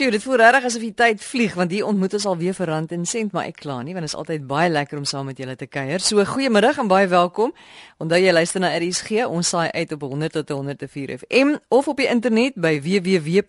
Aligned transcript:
Sjoe, 0.00 0.14
dit 0.14 0.22
voel 0.24 0.38
regtig 0.40 0.64
asof 0.64 0.80
die 0.80 0.96
tyd 0.96 1.20
vlieg 1.20 1.52
want 1.58 1.68
hier 1.74 1.84
ontmoet 1.84 2.14
ons 2.16 2.24
alweer 2.30 2.54
vir 2.56 2.70
rand 2.72 2.88
en 2.96 3.02
sent, 3.04 3.34
maar 3.36 3.44
ek 3.50 3.60
kla 3.60 3.84
nie 3.84 3.92
want 3.92 4.06
dit 4.06 4.12
is 4.14 4.16
altyd 4.16 4.46
baie 4.48 4.70
lekker 4.72 4.96
om 4.96 5.04
saam 5.04 5.28
met 5.28 5.36
julle 5.36 5.52
te 5.60 5.68
kuier. 5.68 6.00
So 6.00 6.24
goeiemiddag 6.24 6.80
en 6.80 6.88
baie 6.88 7.04
welkom. 7.12 7.52
Onthou 8.00 8.16
jy 8.16 8.32
luister 8.32 8.64
na 8.64 8.72
RSG, 8.78 9.28
ons 9.28 9.44
saai 9.52 9.68
uit 9.68 9.92
op 9.92 10.00
100 10.08 10.32
tot 10.38 10.48
104 10.56 11.20
FM 11.20 11.60
of 11.68 11.84
op 11.92 12.00
die 12.00 12.08
internet 12.08 12.56
by 12.56 12.80
www.rsg.co.za 12.80 13.44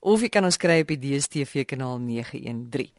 of 0.00 0.18
jy 0.26 0.30
kan 0.34 0.50
ons 0.50 0.58
kry 0.58 0.82
op 0.82 0.90
die 0.96 0.98
DStv 1.04 1.62
kanaal 1.70 2.02
913. 2.02 2.90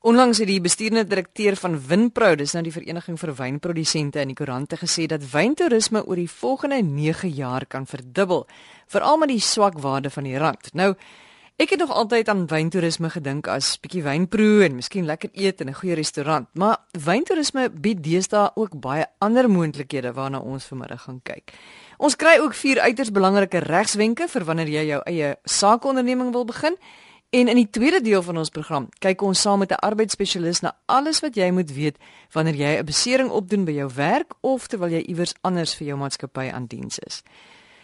Onlangs 0.00 0.38
het 0.38 0.46
die 0.46 0.60
bestuurende 0.60 1.06
direkteur 1.08 1.56
van 1.56 1.78
Winpro, 1.88 2.34
dis 2.36 2.52
nou 2.52 2.60
die 2.62 2.72
vereniging 2.72 3.16
vir 3.18 3.30
wynprodusente 3.38 4.20
in 4.20 4.28
die 4.28 4.36
koerante 4.36 4.76
gesê 4.76 5.06
dat 5.08 5.24
wyntoerisme 5.32 6.02
oor 6.04 6.20
die 6.20 6.30
volgende 6.30 6.82
9 6.84 7.30
jaar 7.32 7.64
kan 7.66 7.86
verdubbel, 7.88 8.44
veral 8.92 9.16
met 9.16 9.32
die 9.32 9.40
swak 9.40 9.78
waarde 9.80 10.10
van 10.12 10.28
die 10.28 10.36
rand. 10.38 10.68
Nou, 10.76 10.92
ek 11.56 11.72
het 11.72 11.80
nog 11.80 11.90
altyd 11.90 12.28
aan 12.28 12.44
wyntoerisme 12.46 13.10
gedink 13.10 13.48
as 13.48 13.78
bietjie 13.80 14.02
wynproe 14.04 14.66
en 14.66 14.76
miskien 14.76 15.08
lekker 15.08 15.32
eet 15.32 15.60
in 15.60 15.70
'n 15.70 15.80
goeie 15.80 15.94
restaurant, 15.94 16.48
maar 16.52 16.76
wyntoerisme 16.92 17.70
bied 17.70 18.04
deesdae 18.04 18.50
ook 18.54 18.80
baie 18.80 19.06
ander 19.18 19.48
moontlikhede 19.50 20.12
waarna 20.12 20.38
ons 20.38 20.64
vanmiddag 20.64 21.02
gaan 21.02 21.20
kyk. 21.22 21.52
Ons 21.98 22.16
kry 22.16 22.38
ook 22.38 22.54
vier 22.54 22.80
uiters 22.80 23.10
belangrike 23.10 23.58
regswenke 23.58 24.28
vir 24.28 24.44
wanneer 24.44 24.68
jy 24.68 24.86
jou 24.86 25.02
eie 25.06 25.36
saakonderneming 25.44 26.32
wil 26.32 26.44
begin. 26.44 26.76
En 27.30 27.48
in 27.48 27.56
die 27.56 27.70
tweede 27.70 28.00
deel 28.00 28.22
van 28.22 28.36
ons 28.36 28.50
program 28.50 28.88
kyk 28.98 29.22
ons 29.22 29.40
saam 29.40 29.58
met 29.58 29.70
'n 29.70 29.82
arbeidsspesialis 29.88 30.60
na 30.60 30.76
alles 30.86 31.20
wat 31.20 31.34
jy 31.34 31.50
moet 31.50 31.72
weet 31.72 31.96
wanneer 32.32 32.54
jy 32.54 32.78
'n 32.78 32.84
besering 32.84 33.30
opdoen 33.30 33.64
by 33.64 33.72
jou 33.72 33.90
werk 33.94 34.34
of 34.40 34.66
terwyl 34.66 34.90
jy 34.90 35.02
iewers 35.06 35.34
anders 35.40 35.74
vir 35.74 35.86
jou 35.86 35.98
maatskappy 35.98 36.50
aan 36.52 36.66
diens 36.66 36.98
is. 36.98 37.22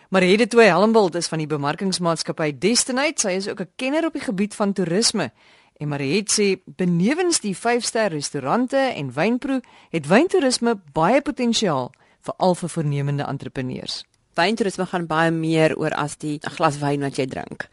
Maride 0.08 0.46
Twee 0.46 0.68
Helmbold 0.68 1.14
is 1.14 1.28
van 1.28 1.38
die 1.38 1.46
bemarkingsmaatskappy 1.46 2.58
Destinate. 2.58 3.20
Sy 3.20 3.28
is 3.28 3.48
ook 3.48 3.60
'n 3.60 3.72
kenner 3.76 4.06
op 4.06 4.12
die 4.12 4.22
gebied 4.22 4.54
van 4.54 4.72
toerisme. 4.72 5.32
En 5.76 5.88
Maride 5.88 6.30
sê 6.30 6.60
benewens 6.64 7.40
die 7.40 7.56
5-ster 7.56 8.08
restaurante 8.08 8.76
en 8.76 9.12
wynproe, 9.12 9.60
het 9.90 10.06
wyntoerisme 10.06 10.80
baie 10.92 11.22
potensiaal 11.22 11.92
vir 12.20 12.34
al 12.36 12.54
vir 12.54 12.68
voornemende 12.68 13.22
entrepreneurs. 13.22 14.04
Wyntoerisme 14.34 14.86
gaan 14.88 15.06
baie 15.06 15.30
meer 15.30 15.74
oor 15.76 15.92
as 15.92 16.16
die 16.16 16.38
glas 16.56 16.78
wyn 16.80 17.04
wat 17.04 17.18
jy 17.20 17.26
drink. 17.28 17.66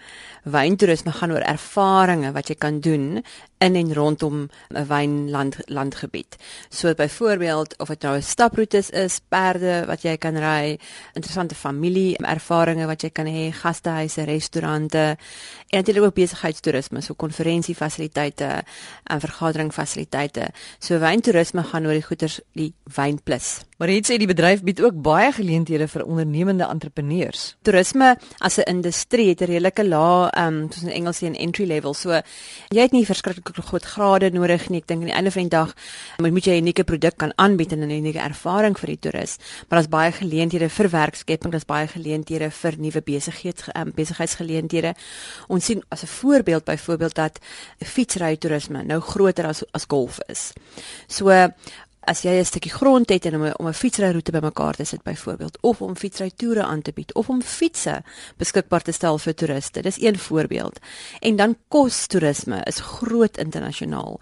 Wyntoerisme 0.43 1.13
gaan 1.15 1.31
oor 1.31 1.45
ervarings 1.47 2.33
wat 2.35 2.49
jy 2.51 2.55
kan 2.59 2.81
doen 2.83 3.21
in 3.59 3.75
en 3.75 3.93
rondom 3.93 4.49
'n 4.69 4.85
wynland 4.87 5.55
landgebied. 5.65 6.35
So 6.69 6.93
byvoorbeeld 6.93 7.77
of 7.77 7.87
dit 7.87 8.01
nou 8.01 8.15
'n 8.15 8.21
staproetes 8.21 8.89
is, 8.89 9.19
perde 9.29 9.85
wat 9.85 10.01
jy 10.01 10.17
kan 10.17 10.37
ry, 10.37 10.79
interessante 11.13 11.55
familie 11.55 12.17
ervarings 12.17 12.85
wat 12.85 13.01
jy 13.01 13.09
kan 13.09 13.25
hê, 13.25 13.51
gastehuise, 13.51 14.23
restaurante 14.23 15.17
en 15.67 15.77
natuurlik 15.77 16.03
ook 16.03 16.13
besigheidstoerisme, 16.13 17.01
so 17.01 17.13
konferensiefasiliteite 17.13 18.63
en 19.03 19.19
vergaderingfasiliteite. 19.19 20.47
So 20.79 20.99
wyntoerisme 20.99 21.63
gaan 21.63 21.85
oor 21.85 21.93
die 21.93 22.03
goeders 22.03 22.39
die 22.53 22.73
wyn 22.95 23.19
plus. 23.23 23.61
Maar 23.77 23.87
dit 23.87 24.11
sê 24.11 24.17
die 24.17 24.27
bedryf 24.27 24.63
bied 24.63 24.81
ook 24.81 25.01
baie 25.01 25.31
geleenthede 25.31 25.87
vir 25.87 26.05
ondernemende 26.49 26.65
entrepreneurs. 26.73 27.55
Toerisme 27.61 28.17
as 28.39 28.57
'n 28.57 28.67
industrie 28.67 29.29
het 29.29 29.41
'n 29.41 29.45
redelike 29.45 29.87
lae, 29.87 30.29
ehm, 30.29 30.53
um, 30.53 30.71
soos 30.71 30.83
in 30.83 30.89
Engels 30.89 31.17
sê 31.17 31.27
'n 31.27 31.35
entry 31.35 31.67
level. 31.67 31.93
So 31.93 32.21
jy 32.69 32.81
het 32.81 32.91
nie 32.91 33.05
verskriklik 33.05 33.49
groot 33.53 33.83
grade 33.83 34.29
nodig 34.31 34.69
nie. 34.69 34.79
Ek 34.79 34.87
dink 34.87 35.01
aan 35.01 35.07
die 35.07 35.15
einde 35.15 35.31
van 35.31 35.41
die 35.41 35.49
dag 35.49 35.73
moet, 36.17 36.45
jy 36.45 36.53
'n 36.53 36.61
unieke 36.61 36.83
produk 36.83 37.17
kan 37.17 37.33
aanbied 37.35 37.71
en 37.71 37.79
'n 37.79 37.89
unieke 37.89 38.19
ervaring 38.19 38.77
vir 38.77 38.87
die 38.87 38.99
toerist. 38.99 39.41
Maar 39.67 39.79
daar's 39.79 39.89
baie 39.89 40.11
geleenthede 40.11 40.69
vir 40.69 40.89
werkskepping, 40.89 41.51
daar's 41.51 41.65
baie 41.65 41.87
geleenthede 41.87 42.51
vir 42.51 42.73
nuwe 42.77 43.01
besigheids 43.01 43.63
um, 43.75 43.91
besigheidsgeleenthede. 43.95 44.95
Ons 45.47 45.65
sien 45.65 45.83
as 45.89 46.03
'n 46.03 46.07
voorbeeld 46.07 46.63
byvoorbeeld 46.63 47.15
dat 47.15 47.39
fietsry 47.79 48.37
toerisme 48.37 48.83
nou 48.83 48.99
groter 48.99 49.45
as 49.45 49.63
as 49.71 49.85
golf 49.87 50.17
is. 50.27 50.53
So 51.07 51.29
as 52.09 52.23
jy 52.25 52.39
'n 52.39 52.45
stukkie 52.45 52.71
grond 52.73 53.09
het 53.09 53.25
en 53.25 53.35
om 53.35 53.45
'n 53.45 53.53
om 53.59 53.67
'n 53.67 53.73
fietsryroete 53.73 54.31
bymekaar 54.31 54.75
te 54.75 54.83
sit 54.83 55.03
byvoorbeeld 55.03 55.57
of 55.61 55.81
om 55.81 55.95
fietsrytoere 55.95 56.63
aan 56.63 56.81
te 56.81 56.91
bied 56.91 57.13
of 57.13 57.29
om 57.29 57.41
fietsse 57.41 58.03
beskikbaar 58.37 58.81
te 58.81 58.91
stel 58.91 59.17
vir 59.17 59.33
toeriste. 59.33 59.81
Dis 59.81 60.01
een 60.01 60.17
voorbeeld. 60.17 60.79
En 61.19 61.35
dan 61.35 61.57
kos 61.67 62.07
toerisme 62.07 62.61
is 62.63 62.79
groot 62.79 63.37
internasionaal. 63.37 64.19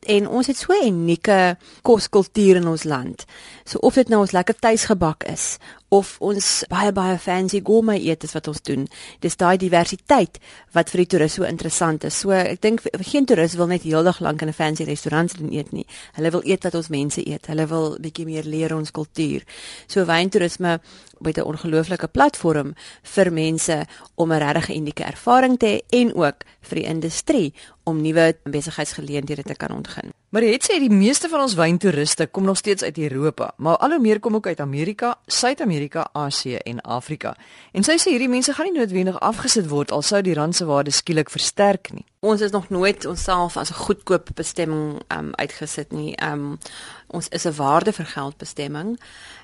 En 0.00 0.28
ons 0.28 0.46
het 0.46 0.56
so 0.56 0.72
'n 0.72 0.86
unieke 0.86 1.56
koskultuur 1.82 2.56
in 2.56 2.66
ons 2.66 2.84
land. 2.84 3.24
So 3.64 3.78
of 3.78 3.94
dit 3.94 4.08
nou 4.08 4.20
ons 4.20 4.32
lekker 4.32 4.58
tuisgebak 4.58 5.24
is 5.24 5.58
of 5.96 6.16
ons 6.20 6.64
baie 6.72 6.92
baie 6.92 7.18
fancy 7.18 7.60
gourmet 7.64 8.02
eet 8.02 8.24
wat 8.32 8.48
ons 8.48 8.62
doen. 8.62 8.86
Dis 9.20 9.36
daai 9.36 9.56
diversiteit 9.60 10.38
wat 10.76 10.90
vir 10.92 11.04
die 11.04 11.08
toerist 11.14 11.40
so 11.40 11.48
interessant 11.48 12.04
is. 12.04 12.18
So 12.20 12.34
ek 12.36 12.60
dink 12.64 12.84
geen 13.10 13.26
toerist 13.26 13.58
wil 13.60 13.70
net 13.72 13.86
heeldag 13.86 14.20
lank 14.20 14.42
in 14.42 14.48
'n 14.48 14.52
fancy 14.60 14.84
restaurant 14.84 15.30
sit 15.30 15.40
en 15.40 15.52
eet 15.52 15.72
nie. 15.72 15.86
Hulle 16.14 16.30
wil 16.30 16.42
eet 16.44 16.64
wat 16.64 16.74
ons 16.74 16.88
mense 16.88 17.20
eet. 17.26 17.46
Hulle 17.46 17.66
wil 17.66 17.98
bietjie 18.00 18.26
meer 18.26 18.44
leer 18.44 18.74
ons 18.74 18.90
kultuur. 18.90 19.42
So 19.86 20.04
wyntoerisme 20.04 20.80
met 21.18 21.36
'n 21.36 21.42
ongelooflike 21.42 22.08
platform 22.08 22.74
vir 23.02 23.32
mense 23.32 23.86
om 24.14 24.32
'n 24.32 24.38
regtig 24.38 24.76
unieke 24.76 25.04
ervaring 25.04 25.58
te 25.58 25.66
hê 25.66 25.98
en 25.98 26.14
ook 26.14 26.36
vir 26.60 26.78
die 26.78 26.86
industrie 26.86 27.54
om 27.84 28.00
nuwe 28.00 28.36
besigheidsgeleenthede 28.42 29.42
te 29.42 29.54
kan 29.54 29.70
ontgin. 29.70 30.12
Maar 30.28 30.42
jy 30.42 30.52
het 30.56 30.66
sê 30.66 30.78
die 30.82 30.90
meeste 30.90 31.28
van 31.28 31.40
ons 31.40 31.54
wyntoeriste 31.54 32.26
kom 32.26 32.44
nog 32.44 32.56
steeds 32.56 32.82
uit 32.82 32.98
Europa, 32.98 33.52
maar 33.56 33.76
al 33.76 33.90
hoe 33.90 34.00
meer 34.02 34.20
kom 34.20 34.34
ook 34.34 34.46
uit 34.46 34.60
Amerika, 34.60 35.14
Suid-Amerika, 35.26 36.08
Asië 36.12 36.56
en 36.56 36.80
Afrika. 36.80 37.36
En 37.72 37.86
sy 37.86 37.94
sê 37.96 38.10
hierdie 38.10 38.28
mense 38.28 38.52
gaan 38.52 38.66
nie 38.66 38.78
noodwendig 38.80 39.20
afgesit 39.20 39.68
word 39.70 39.94
al 39.94 40.02
sou 40.02 40.20
die 40.22 40.34
rand 40.34 40.56
se 40.56 40.66
waarde 40.66 40.90
skielik 40.90 41.30
versterk 41.30 41.92
nie. 41.94 42.04
Ons 42.20 42.40
is 42.40 42.50
nog 42.50 42.68
nooit 42.68 43.06
onsself 43.06 43.56
as 43.56 43.70
'n 43.70 43.80
goedkoop 43.86 44.28
bestemming 44.34 45.00
um, 45.08 45.30
uitgesit 45.34 45.92
nie. 45.92 46.18
Um, 46.22 46.58
ons 47.06 47.28
is 47.28 47.46
'n 47.46 47.54
waarde 47.54 47.92
vir 47.92 48.06
geld 48.06 48.36
bestemming 48.36 48.98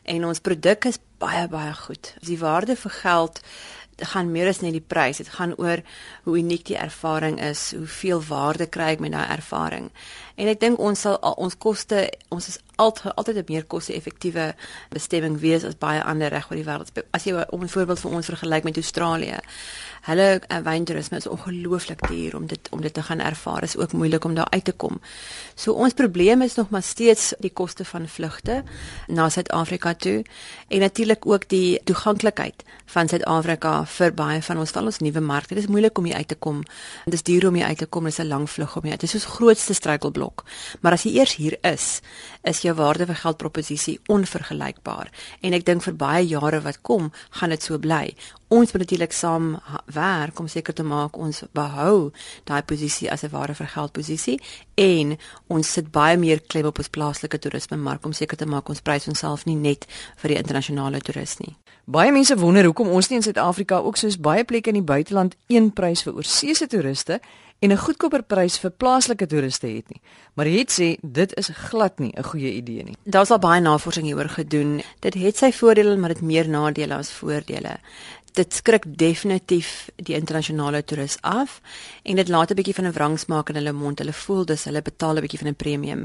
en 0.04 0.24
ons 0.24 0.40
produk 0.40 0.84
is 0.84 0.98
baie 1.18 1.48
baie 1.48 1.74
goed. 1.74 2.14
Die 2.26 2.38
waarde 2.38 2.76
vir 2.76 2.90
geld 2.90 3.40
gaan 4.02 4.30
meer 4.32 4.48
as 4.48 4.60
net 4.60 4.74
die 4.74 4.84
prys. 4.84 5.20
Dit 5.20 5.28
gaan 5.36 5.54
oor 5.60 5.82
hoe 6.24 6.38
uniek 6.38 6.64
die 6.66 6.78
ervaring 6.80 7.38
is, 7.42 7.70
hoeveel 7.76 8.22
waarde 8.26 8.66
kry 8.66 8.92
ek 8.96 9.04
met 9.04 9.12
daai 9.14 9.28
ervaring. 9.36 9.90
En 10.40 10.48
ek 10.48 10.60
dink 10.62 10.80
ons 10.80 11.00
sal 11.04 11.18
ons 11.36 11.56
koste, 11.60 12.06
ons 12.32 12.48
is 12.48 12.58
altyd 12.82 13.14
altyd 13.14 13.36
'n 13.36 13.44
meer 13.48 13.64
koste-effektiewe 13.64 14.54
bestemming 14.90 15.38
wees 15.40 15.64
as 15.64 15.78
baie 15.78 16.02
ander 16.02 16.30
reg 16.30 16.50
oor 16.50 16.56
die 16.56 16.64
wêreld. 16.64 16.90
As 17.12 17.24
jy 17.24 17.44
om 17.50 17.62
'n 17.62 17.69
voorbeeld 17.69 18.00
vir 18.00 18.10
ons 18.10 18.26
vergelyk 18.26 18.64
met 18.64 18.76
Australië. 18.76 19.38
Hulle 20.02 20.40
uh, 20.40 20.58
wyntoerisme 20.66 21.16
is 21.20 21.28
ongelooflik 21.30 22.00
duur 22.08 22.34
om 22.36 22.46
dit 22.50 22.68
om 22.74 22.80
dit 22.82 22.94
te 22.94 23.02
gaan 23.02 23.20
ervaar. 23.20 23.62
Is 23.62 23.76
ook 23.76 23.92
moeilik 23.92 24.24
om 24.24 24.34
daar 24.34 24.50
uit 24.50 24.64
te 24.64 24.72
kom. 24.72 25.00
So 25.54 25.72
ons 25.72 25.94
probleem 25.94 26.42
is 26.42 26.54
nog 26.54 26.70
maar 26.70 26.82
steeds 26.82 27.34
die 27.38 27.52
koste 27.52 27.84
van 27.84 28.08
vlugte 28.08 28.62
na 29.06 29.28
Suid-Afrika 29.28 29.94
toe 29.94 30.24
en 30.68 30.80
natuurlik 30.80 31.26
ook 31.26 31.48
die 31.48 31.80
toeganklikheid 31.84 32.64
van 32.84 33.08
Suid-Afrika 33.08 33.84
vir 33.86 34.14
baie 34.14 34.42
van 34.42 34.58
ons 34.58 34.70
van 34.70 34.84
ons 34.90 34.98
nuwe 34.98 35.20
markte. 35.20 35.54
Dit 35.54 35.64
is 35.64 35.70
moeilik 35.70 35.98
om 35.98 36.04
hier 36.04 36.19
uit 36.19 36.28
te 36.28 36.34
kom. 36.34 36.64
Dit 37.04 37.14
is 37.14 37.22
duur 37.22 37.48
om 37.48 37.54
hier 37.54 37.66
uit 37.66 37.78
te 37.78 37.86
kom. 37.86 38.04
Dit 38.04 38.12
is 38.12 38.24
'n 38.24 38.28
lang 38.28 38.50
vlug 38.50 38.76
om 38.76 38.82
hier. 38.82 38.98
Dit 38.98 39.02
is 39.02 39.14
ons 39.14 39.34
grootste 39.36 39.74
struikelblok. 39.74 40.44
Maar 40.80 40.92
as 40.92 41.02
jy 41.02 41.19
eers 41.19 41.36
hier 41.36 41.56
is, 41.60 42.00
is 42.42 42.60
jou 42.60 42.74
waarde 42.74 43.06
vir 43.06 43.14
geld 43.14 43.36
proposisie 43.36 44.00
onvergelykbaar. 44.06 45.10
En 45.40 45.52
ek 45.52 45.64
dink 45.64 45.82
vir 45.82 45.94
baie 45.94 46.26
jare 46.26 46.60
wat 46.60 46.80
kom, 46.82 47.12
gaan 47.30 47.50
dit 47.50 47.62
so 47.62 47.78
bly 47.78 48.14
ons 48.52 48.72
moet 48.72 48.82
natuurlik 48.84 49.12
saam 49.12 49.60
werk 49.94 50.38
om 50.38 50.48
seker 50.48 50.74
te 50.76 50.84
maak 50.84 51.16
ons 51.16 51.42
behou 51.56 52.10
daai 52.48 52.62
posisie 52.62 53.10
as 53.10 53.24
'n 53.24 53.32
ware 53.32 53.54
vir 53.54 53.66
geld 53.66 53.92
posisie 53.92 54.40
en 54.75 55.16
ons 55.46 55.72
sit 55.72 55.90
baie 55.90 56.16
meer 56.16 56.40
klem 56.40 56.66
op 56.66 56.78
ons 56.78 56.88
plaaslike 56.88 57.38
toerisme 57.38 57.76
mark 57.76 58.04
om 58.04 58.12
seker 58.12 58.37
te 58.37 58.46
maak 58.46 58.69
ons 58.69 58.81
prys 58.81 59.08
onsself 59.08 59.46
nie 59.46 59.56
net 59.56 59.87
vir 60.16 60.28
die 60.28 60.37
internasionale 60.37 61.00
toerist 61.00 61.40
nie. 61.40 61.56
Baie 61.84 62.12
mense 62.12 62.37
wonder 62.38 62.64
hoekom 62.64 62.88
ons 62.88 63.08
nie 63.08 63.16
in 63.16 63.22
Suid-Afrika 63.22 63.78
ook 63.78 63.96
soos 63.96 64.20
baie 64.20 64.44
plekke 64.44 64.69
in 64.69 64.75
die 64.75 64.93
buiteland 64.94 65.34
een 65.46 65.72
prys 65.72 66.02
vir 66.02 66.14
oorseese 66.14 66.66
toeriste 66.66 67.20
en 67.62 67.70
'n 67.70 67.76
goedkoper 67.78 68.22
prys 68.22 68.58
vir 68.58 68.70
plaaslike 68.70 69.26
toeriste 69.26 69.66
het 69.66 69.88
nie. 69.88 70.00
Maar 70.34 70.46
het 70.46 70.70
sê 70.81 70.96
dit 71.02 71.37
is 71.37 71.49
glad 71.49 71.99
nie 71.99 72.12
'n 72.16 72.22
goeie 72.22 72.52
idee 72.52 72.84
nie. 72.84 72.96
Daar's 73.04 73.31
al 73.31 73.38
baie 73.38 73.60
navorsing 73.60 74.06
hieroor 74.06 74.28
gedoen. 74.28 74.82
Dit 75.00 75.14
het 75.14 75.37
sy 75.37 75.52
voordele, 75.52 75.96
maar 75.96 76.08
dit 76.08 76.22
meer 76.22 76.49
nadele 76.49 76.94
as 76.94 77.12
voordele 77.12 77.78
dit 78.32 78.55
skrik 78.55 78.84
definitief 78.87 79.90
die 79.96 80.17
internasionale 80.17 80.82
toerist 80.84 81.19
af 81.20 81.61
en 82.02 82.17
dit 82.17 82.29
laat 82.29 82.50
'n 82.50 82.55
bietjie 82.55 82.75
van 82.75 82.87
'n 82.87 82.93
wrangsmaak 82.93 83.49
in 83.49 83.55
hulle 83.55 83.73
mond. 83.73 83.99
Hulle 83.99 84.12
voel 84.12 84.44
dis 84.44 84.64
hulle 84.64 84.82
betaal 84.82 85.17
'n 85.17 85.20
bietjie 85.20 85.38
van 85.38 85.49
'n 85.49 85.55
premium. 85.55 85.99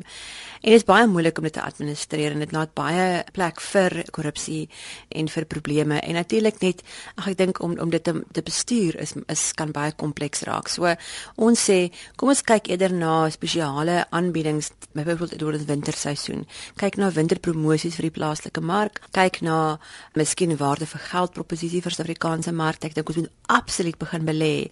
En 0.61 0.71
dit 0.71 0.79
is 0.79 0.83
baie 0.83 1.07
moeilik 1.07 1.37
om 1.37 1.43
dit 1.43 1.53
te 1.53 1.61
administreer 1.61 2.31
en 2.31 2.39
dit 2.39 2.51
laat 2.51 2.73
baie 2.73 3.23
plek 3.31 3.61
vir 3.61 4.03
korrupsie 4.11 4.69
en 5.09 5.29
vir 5.29 5.45
probleme. 5.45 5.99
En 5.99 6.13
natuurlik 6.13 6.61
net 6.61 6.81
ag 7.15 7.27
ek 7.27 7.37
dink 7.37 7.59
om 7.61 7.79
om 7.79 7.89
dit 7.89 8.03
te, 8.03 8.23
te 8.31 8.41
bestuur 8.41 8.99
is 8.99 9.13
is 9.27 9.53
kan 9.53 9.71
baie 9.71 9.91
kompleks 9.91 10.41
raak. 10.41 10.67
So 10.67 10.95
ons 11.35 11.69
sê 11.69 11.91
kom 12.15 12.29
ons 12.29 12.41
kyk 12.41 12.67
eerder 12.67 12.93
na 12.93 13.29
spesiale 13.29 14.05
aanbiedings 14.09 14.71
byvoorbeeld 14.91 15.43
oor 15.43 15.57
die 15.57 15.65
winterseisoen. 15.65 16.45
Kyk 16.75 16.97
na 16.97 17.11
winterpromosies 17.11 17.95
vir 17.95 18.09
die 18.09 18.17
plaaslike 18.19 18.61
mark. 18.61 19.01
Kyk 19.11 19.41
na 19.41 19.79
miskien 20.15 20.57
waarde 20.57 20.85
vir 20.85 20.99
geld 20.99 21.33
proposisie 21.33 21.81
vir 21.81 21.91
Suid-Afrikaanse 22.17 22.53
mark. 22.53 22.83
Ek 22.83 22.95
dink 22.95 23.09
ons 23.09 23.21
moet 23.21 23.31
absoluut 23.47 23.97
begin 23.97 24.25
belê 24.25 24.69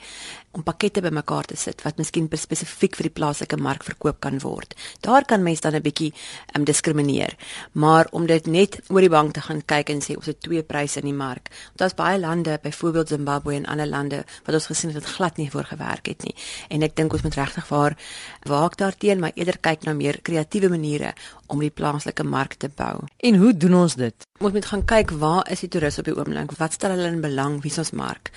om 0.56 0.63
pakkette 0.63 1.01
bymekaar 1.03 1.47
te 1.50 1.56
sit 1.59 1.81
wat 1.83 1.97
miskien 2.00 2.30
spesifiek 2.31 2.95
vir 2.95 3.09
die 3.09 3.13
plaaslike 3.15 3.57
mark 3.59 3.83
verkoop 3.83 4.21
kan 4.24 4.39
word. 4.39 4.74
Daar 5.03 5.25
kan 5.25 5.44
mense 5.44 5.62
dan 5.62 5.75
'n 5.75 5.81
bietjie 5.81 6.13
um, 6.56 6.63
diskrimineer. 6.63 7.36
Maar 7.74 8.07
om 8.12 8.25
dit 8.25 8.45
net 8.47 8.80
oor 8.89 9.01
die 9.01 9.09
bank 9.09 9.33
te 9.33 9.42
gaan 9.42 9.62
kyk 9.65 9.89
en 9.89 10.01
sê 10.01 10.15
ons 10.15 10.25
het 10.25 10.42
twee 10.42 10.63
pryse 10.63 11.00
in 11.00 11.06
die 11.06 11.13
mark. 11.13 11.50
Daar's 11.75 11.94
baie 11.94 12.19
lande, 12.19 12.59
byvoorbeeld 12.63 13.07
Zimbabwe 13.07 13.53
en 13.53 13.65
ander 13.65 13.88
lande 13.88 14.25
wat 14.45 14.56
ons 14.56 14.65
gesien 14.65 14.94
het 14.94 15.03
dit 15.03 15.13
glad 15.13 15.38
nie 15.38 15.51
voorgewerk 15.51 16.07
het 16.07 16.24
nie. 16.24 16.36
En 16.69 16.81
ek 16.81 16.95
dink 16.95 17.13
ons 17.13 17.21
moet 17.21 17.36
regtig 17.36 17.68
waar 17.68 17.98
waak 18.44 18.77
daarteenoor, 18.77 19.19
maar 19.19 19.31
eerder 19.36 19.57
kyk 19.59 19.83
na 19.83 19.94
meer 19.94 20.21
kreatiewe 20.21 20.69
maniere 20.69 21.13
om 21.48 21.59
die 21.59 21.69
plaaslike 21.69 22.24
mark 22.24 22.53
te 22.53 22.69
bou. 22.69 23.06
En 23.18 23.36
hoe 23.36 23.57
doen 23.57 23.74
ons 23.74 23.95
dit? 23.95 24.15
Ons 24.39 24.53
moet 24.53 24.65
gaan 24.65 24.86
kyk 24.86 25.12
waar 25.12 25.51
is 25.51 25.59
die 25.59 25.69
toeriste 25.69 26.01
op 26.01 26.06
die 26.06 26.15
oomblik? 26.15 26.57
Wat 26.57 26.74
stel 26.74 26.95
hulle 26.95 27.07
in 27.07 27.21
belang? 27.21 27.35
Wie 27.62 27.72
is 27.72 27.78
ons 27.78 27.92
mark? 27.92 28.32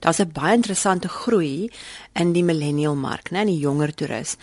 Daar's 0.00 0.20
'n 0.20 0.32
baie 0.32 0.54
interessante 0.54 1.08
groei 1.08 1.70
in 2.18 2.32
die 2.34 2.42
millennial 2.42 2.96
mark, 2.98 3.30
né, 3.30 3.44
die 3.46 3.58
jonger 3.62 3.92
toerist. 3.94 4.40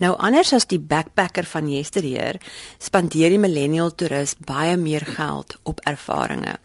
Nou 0.00 0.14
anders 0.16 0.54
as 0.56 0.66
die 0.70 0.80
backpacker 0.80 1.44
van 1.44 1.68
yesteryear, 1.68 2.40
spandeer 2.80 3.34
die 3.34 3.40
millennial 3.40 3.92
toerist 3.92 4.40
baie 4.46 4.76
meer 4.80 5.04
geld 5.04 5.58
op 5.68 5.82
ervarings. 5.88 6.56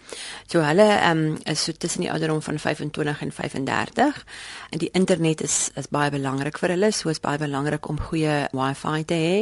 So 0.47 0.61
hulle 0.63 0.85
um, 1.09 1.23
is 1.49 1.65
so 1.65 1.73
tussen 1.73 2.05
die 2.05 2.11
ouderdom 2.11 2.41
van 2.45 2.59
25 2.61 3.21
en 3.25 3.31
35 3.33 4.21
en 4.71 4.79
die 4.79 4.89
internet 4.93 5.41
is 5.41 5.71
is 5.75 5.89
baie 5.91 6.11
belangrik 6.13 6.59
vir 6.61 6.75
hulle, 6.75 6.91
so 6.93 7.09
is 7.09 7.19
baie 7.19 7.39
belangrik 7.41 7.89
om 7.89 7.99
goeie 7.99 8.45
wifi 8.55 9.03
te 9.09 9.19
hê. 9.19 9.35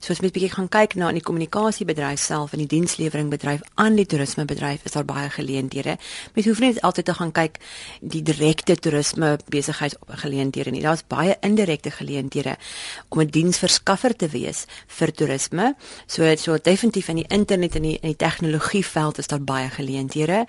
So 0.00 0.12
as 0.12 0.20
mens 0.20 0.34
bietjie 0.34 0.52
gaan 0.52 0.68
kyk 0.68 0.96
na 1.00 1.08
in 1.08 1.20
die 1.20 1.24
kommunikasiebedryf 1.24 2.20
self 2.20 2.52
en 2.52 2.64
die 2.64 2.68
diensleweringbedryf 2.70 3.64
aan 3.80 3.96
die 3.96 4.06
toerismebedryf 4.06 4.84
is 4.84 4.98
daar 4.98 5.08
baie 5.08 5.30
geleenthede. 5.32 5.96
Mens 6.34 6.50
hoef 6.50 6.60
nie 6.60 6.74
altyd 6.82 7.08
te 7.08 7.16
gaan 7.16 7.32
kyk 7.32 7.60
die 8.00 8.22
direkte 8.26 8.76
toerisme 8.76 9.36
besigheidsgeleenthede 9.48 10.49
nie. 10.50 10.82
Daar's 10.82 11.04
baie 11.06 11.36
indirekte 11.40 11.90
geleenthede 11.90 12.56
om 13.08 13.20
'n 13.20 13.30
diensverskaffer 13.30 14.16
te 14.16 14.28
wees 14.28 14.64
vir 14.86 15.12
toerisme. 15.12 15.74
So 16.06 16.36
so 16.36 16.58
definitief 16.58 17.08
in 17.08 17.16
die 17.16 17.28
internet 17.28 17.74
en 17.74 17.82
die 17.82 17.98
in 18.00 18.08
die 18.08 18.16
tegnologieveld 18.16 19.18
is 19.18 19.26
daar 19.26 19.42
baie 19.42 19.68
geleenthede. 19.68 20.46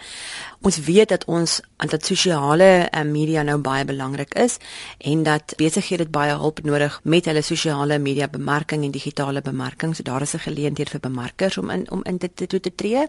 Ons 0.61 0.77
weet 0.77 1.09
dat 1.09 1.25
ons 1.25 1.61
aan 1.77 1.87
dat 1.87 2.05
sosiale 2.05 2.89
uh, 2.91 3.01
media 3.01 3.41
nou 3.43 3.57
baie 3.57 3.85
belangrik 3.85 4.33
is 4.33 4.57
en 4.97 5.23
dat 5.23 5.53
besighede 5.57 6.05
baie 6.09 6.35
hulp 6.37 6.61
nodig 6.63 6.99
met 7.03 7.25
hulle 7.25 7.41
sosiale 7.41 7.99
media 7.99 8.27
bemarking 8.27 8.83
en 8.83 8.91
digitale 8.91 9.41
bemarking. 9.41 9.95
So 9.95 10.03
daar 10.03 10.21
is 10.21 10.33
'n 10.33 10.39
geleentheid 10.39 10.89
vir 10.89 10.99
bemarkers 10.99 11.57
om 11.57 11.69
in 11.69 11.91
om 11.91 12.03
in 12.03 12.17
dit 12.17 12.35
te, 12.35 12.47
te, 12.47 12.59
te 12.59 12.75
tree. 12.75 13.07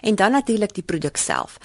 En 0.00 0.14
dan 0.14 0.32
natuurlik 0.32 0.74
die 0.74 0.82
produk 0.82 1.16
self. 1.16 1.58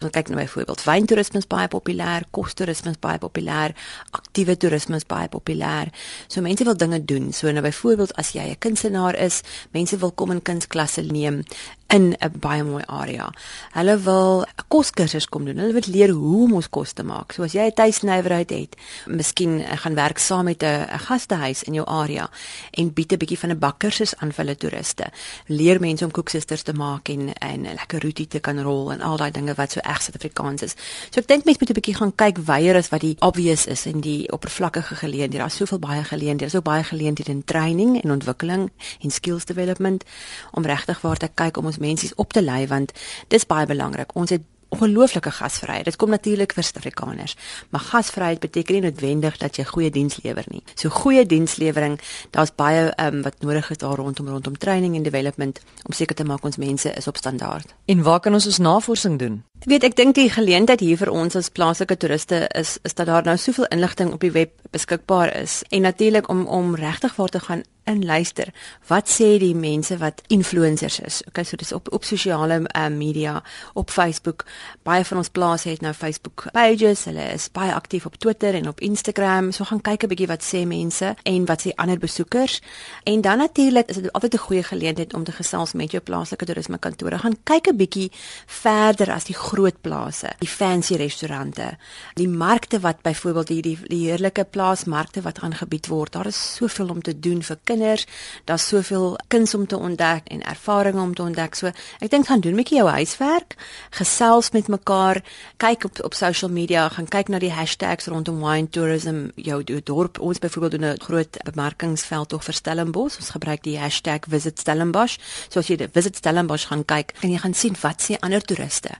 Ons 0.00 0.10
kyk 0.10 0.28
nou 0.28 0.40
byvoorbeeld 0.40 0.84
wyntoerisme 0.84 1.38
is 1.38 1.46
baie 1.46 1.68
populêr, 1.68 2.24
kostoerisme 2.30 2.90
is 2.90 2.98
baie 2.98 3.18
populêr, 3.18 3.74
aktiewe 4.20 4.56
toerisme 4.56 5.00
is 5.00 5.08
baie 5.08 5.28
populêr. 5.32 5.90
So 6.28 6.44
mense 6.44 6.64
wil 6.64 6.78
dinge 6.78 7.00
doen. 7.04 7.32
So 7.32 7.50
nou 7.50 7.64
byvoorbeeld 7.64 8.14
as 8.20 8.32
jy 8.36 8.46
'n 8.50 8.58
kunstenaar 8.58 9.16
is, 9.16 9.42
mense 9.72 9.96
wil 9.98 10.12
kom 10.12 10.30
in 10.30 10.42
kunsklasse 10.42 11.02
neem 11.02 11.42
in 11.90 12.14
'n 12.18 12.38
baie 12.38 12.62
mooi 12.62 12.82
area. 12.86 13.32
Hulle 13.72 13.98
wil 13.98 14.42
'n 14.42 14.64
koskursus 14.68 15.26
kom 15.28 15.44
doen. 15.44 15.56
Hulle 15.56 15.72
wil 15.72 15.82
leer 15.86 16.10
hoe 16.10 16.44
om 16.44 16.52
ons 16.52 16.68
kos 16.68 16.92
te 16.92 17.02
maak. 17.02 17.32
So 17.32 17.42
as 17.42 17.52
jy 17.52 17.66
'n 17.66 17.72
tuisnywerheid 17.74 18.50
het, 18.50 18.76
miskien 19.06 19.64
gaan 19.66 19.94
werk 19.94 20.18
saam 20.18 20.44
met 20.44 20.62
'n 20.62 20.86
gastehuis 20.98 21.62
in 21.62 21.74
jou 21.74 21.86
area 21.86 22.30
en 22.70 22.92
bied 22.92 23.12
'n 23.12 23.16
bietjie 23.16 23.38
van 23.38 23.50
'n 23.50 23.58
bakkursus 23.58 24.16
aan 24.16 24.32
vir 24.32 24.44
hulle 24.44 24.56
toeriste. 24.56 25.06
Leer 25.46 25.80
mense 25.80 26.04
om 26.04 26.10
koeksisters 26.10 26.62
te 26.62 26.72
maak 26.72 27.08
en 27.08 27.34
en 27.34 27.62
lekker 27.62 28.02
roti 28.02 28.26
te 28.26 28.38
kan 28.38 28.62
rol 28.62 28.92
en 28.92 29.00
al 29.00 29.16
daai 29.16 29.30
dinge 29.30 29.54
wat 29.54 29.72
so 29.72 29.80
reg 29.82 30.02
Suid-Afrikaans 30.02 30.62
is. 30.62 30.74
So 31.10 31.20
ek 31.20 31.26
dink 31.26 31.44
mense 31.44 31.60
moet 31.60 31.70
'n 31.70 31.80
bietjie 31.80 31.96
gaan 31.96 32.14
kyk 32.14 32.38
weier 32.38 32.76
as 32.76 32.88
wat 32.88 33.00
die 33.00 33.16
obvious 33.18 33.66
is 33.66 33.86
en 33.86 34.00
die 34.00 34.32
oppervlakkige 34.32 34.94
geleenthede. 34.94 35.38
Daar's 35.38 35.56
soveel 35.56 35.78
baie 35.78 36.04
geleenthede. 36.04 36.38
Daar's 36.38 36.54
ook 36.54 36.64
baie 36.64 36.84
geleenthede 36.84 37.30
in 37.30 37.44
training 37.44 38.02
en 38.02 38.10
ontwikkeling 38.10 38.70
en 39.00 39.10
skills 39.10 39.44
development 39.44 40.04
om 40.52 40.64
regtig 40.64 41.00
waar 41.00 41.16
te 41.16 41.28
kyk 41.34 41.56
om 41.56 41.66
ons 41.66 41.78
mense 41.80 42.12
op 42.16 42.32
te 42.32 42.42
lei 42.42 42.66
want 42.70 42.92
dis 43.28 43.46
baie 43.46 43.66
belangrik. 43.66 44.14
Ons 44.14 44.30
het 44.36 44.46
ongelooflike 44.70 45.30
gasvryheid. 45.30 45.84
Dit 45.84 45.96
kom 45.96 46.10
natuurlik 46.14 46.54
vir 46.54 46.64
Suid-Afrikaners, 46.64 47.36
maar 47.74 47.80
gasvryheid 47.80 48.40
beteken 48.40 48.78
nie 48.78 48.84
noodwendig 48.86 49.36
dat 49.42 49.58
jy 49.58 49.66
goeie 49.66 49.90
diens 49.90 50.20
lewer 50.22 50.46
nie. 50.52 50.62
So 50.74 50.94
goeie 50.94 51.26
dienslewering, 51.26 51.98
daar's 52.30 52.54
baie 52.54 52.88
um, 53.02 53.22
wat 53.26 53.42
nodig 53.42 53.70
is 53.74 53.82
daar 53.82 53.98
rondom 53.98 54.28
rondom 54.28 54.58
training 54.58 54.96
en 54.96 55.06
development 55.06 55.60
om 55.82 55.96
seker 55.96 56.16
te 56.16 56.24
maak 56.24 56.44
ons 56.46 56.56
mense 56.56 56.92
is 56.92 57.10
op 57.10 57.18
standaard. 57.18 57.74
En 57.90 58.02
waar 58.06 58.20
kan 58.20 58.34
ons 58.34 58.46
ons 58.46 58.62
navorsing 58.62 59.18
doen? 59.18 59.42
Ek 59.60 59.68
weet 59.68 59.84
ek 59.84 59.96
dink 59.98 60.14
die 60.16 60.30
geleentheid 60.32 60.80
hier 60.80 60.96
vir 60.96 61.10
ons 61.12 61.34
as 61.36 61.50
plaaslike 61.52 61.98
toeriste 62.00 62.38
is 62.56 62.78
is 62.88 62.94
dat 62.96 63.10
daar 63.10 63.26
nou 63.26 63.34
soveel 63.36 63.66
inligting 63.76 64.14
op 64.16 64.24
die 64.24 64.32
web 64.32 64.54
beskikbaar 64.72 65.34
is 65.36 65.58
en 65.68 65.84
natuurlik 65.84 66.30
om 66.32 66.46
om 66.48 66.72
regtig 66.80 67.14
voor 67.14 67.28
te 67.28 67.40
gaan 67.44 67.62
in 67.90 68.04
luister. 68.04 68.52
Wat 68.86 69.08
sê 69.10 69.36
die 69.40 69.54
mense 69.56 69.96
wat 70.00 70.22
influencers 70.28 71.00
is? 71.00 71.20
Okay, 71.28 71.44
so 71.44 71.56
dis 71.56 71.72
op 71.72 71.90
op 71.92 72.04
sosiale 72.04 72.60
uh, 72.62 72.86
media, 72.92 73.42
op 73.74 73.90
Facebook. 73.90 74.44
Baie 74.86 75.04
van 75.04 75.20
ons 75.22 75.28
plase 75.28 75.68
het 75.68 75.82
nou 75.84 75.92
Facebook 75.96 76.46
pages. 76.52 77.04
Hulle 77.08 77.26
is 77.34 77.48
baie 77.52 77.74
aktief 77.74 78.06
op 78.06 78.16
Twitter 78.16 78.54
en 78.54 78.68
op 78.68 78.80
Instagram. 78.80 79.50
So 79.52 79.64
gaan 79.64 79.80
kyk 79.80 80.04
'n 80.04 80.12
bietjie 80.12 80.30
wat 80.30 80.44
sê 80.44 80.64
mense 80.66 81.14
en 81.22 81.46
wat 81.46 81.66
sê 81.66 81.74
ander 81.76 81.98
besoekers. 81.98 82.60
En 83.04 83.20
dan 83.20 83.38
natuurlik 83.38 83.88
is 83.88 83.96
dit 83.96 84.12
altyd 84.12 84.34
'n 84.34 84.44
goeie 84.46 84.62
geleentheid 84.62 85.14
om 85.14 85.24
te 85.24 85.32
gesels 85.32 85.72
met 85.72 85.90
jou 85.90 86.02
plaaslike 86.02 86.44
toerisme 86.44 86.78
kantore. 86.78 87.18
Gaan 87.18 87.36
kyk 87.44 87.66
'n 87.68 87.76
bietjie 87.76 88.10
verder 88.46 89.12
as 89.12 89.24
die 89.24 89.36
groot 89.50 89.80
plase, 89.82 90.30
die 90.38 90.48
fancy 90.48 90.96
restaurante, 91.00 91.72
die 92.18 92.28
markte 92.28 92.80
wat 92.84 93.02
byvoorbeeld 93.02 93.48
hierdie 93.48 93.76
die 93.90 94.02
heerlike 94.06 94.44
plaasmarkte 94.54 95.22
wat 95.26 95.40
aangebied 95.44 95.88
word. 95.90 96.12
Daar 96.14 96.30
is 96.30 96.38
soveel 96.56 96.92
om 96.94 97.02
te 97.02 97.14
doen 97.18 97.42
vir 97.42 97.58
kinders. 97.64 98.06
Daar's 98.48 98.68
soveel 98.70 99.16
kuns 99.32 99.54
om 99.58 99.66
te 99.66 99.78
ontdek 99.78 100.28
en 100.30 100.44
ervarings 100.52 101.02
om 101.02 101.14
te 101.14 101.24
ontdek. 101.26 101.58
So 101.58 101.72
ek 102.00 102.10
dink 102.10 102.28
gaan 102.30 102.40
doen 102.40 102.54
'n 102.54 102.62
bietjie 102.62 102.78
jou 102.78 102.88
huiswerk, 102.88 103.56
gesels 103.90 104.50
met 104.50 104.68
mekaar, 104.68 105.22
kyk 105.56 105.84
op 105.84 106.04
op 106.04 106.14
social 106.14 106.50
media, 106.50 106.88
gaan 106.88 107.08
kyk 107.08 107.28
na 107.28 107.38
die 107.38 107.52
hashtags 107.52 108.06
rondom 108.06 108.40
wine 108.40 108.68
tourism, 108.68 109.30
jou, 109.36 109.62
jou 109.64 109.80
dorp. 109.82 110.20
Ons 110.20 110.38
byvoorbeeld 110.38 110.80
doen 110.80 110.90
'n 110.90 111.00
groot 111.00 111.36
bemarkingsveld 111.44 112.28
tog 112.28 112.44
vir 112.44 112.54
Stellenbosch. 112.54 113.16
Ons 113.16 113.30
gebruik 113.30 113.62
die 113.62 113.78
hashtag 113.78 114.20
visit 114.28 114.58
Stellenbosch. 114.58 115.18
So 115.48 115.58
as 115.58 115.68
jy 115.68 115.76
die 115.76 115.88
visit 115.92 116.16
Stellenbosch 116.16 116.66
gaan 116.66 116.84
kyk, 116.84 117.14
kan 117.20 117.30
jy 117.30 117.38
gaan 117.38 117.54
sien 117.54 117.76
wat 117.80 118.02
sê 118.02 118.16
ander 118.20 118.42
toeriste 118.42 118.90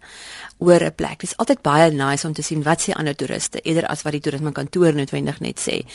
oor 0.59 0.85
'n 0.85 0.95
plek. 0.95 1.21
Dit 1.21 1.31
is 1.31 1.37
altyd 1.37 1.63
baie 1.63 1.91
nice 1.91 2.27
om 2.27 2.33
te 2.33 2.43
sien 2.43 2.63
wat 2.63 2.83
sê 2.83 2.93
ander 2.93 3.17
toeriste 3.17 3.61
eerder 3.61 3.87
as 3.87 4.03
wat 4.03 4.13
die 4.13 4.21
toerisme 4.21 4.53
kantoor 4.53 4.93
noodwendig 4.93 5.41
net 5.41 5.61
sê. 5.61 5.87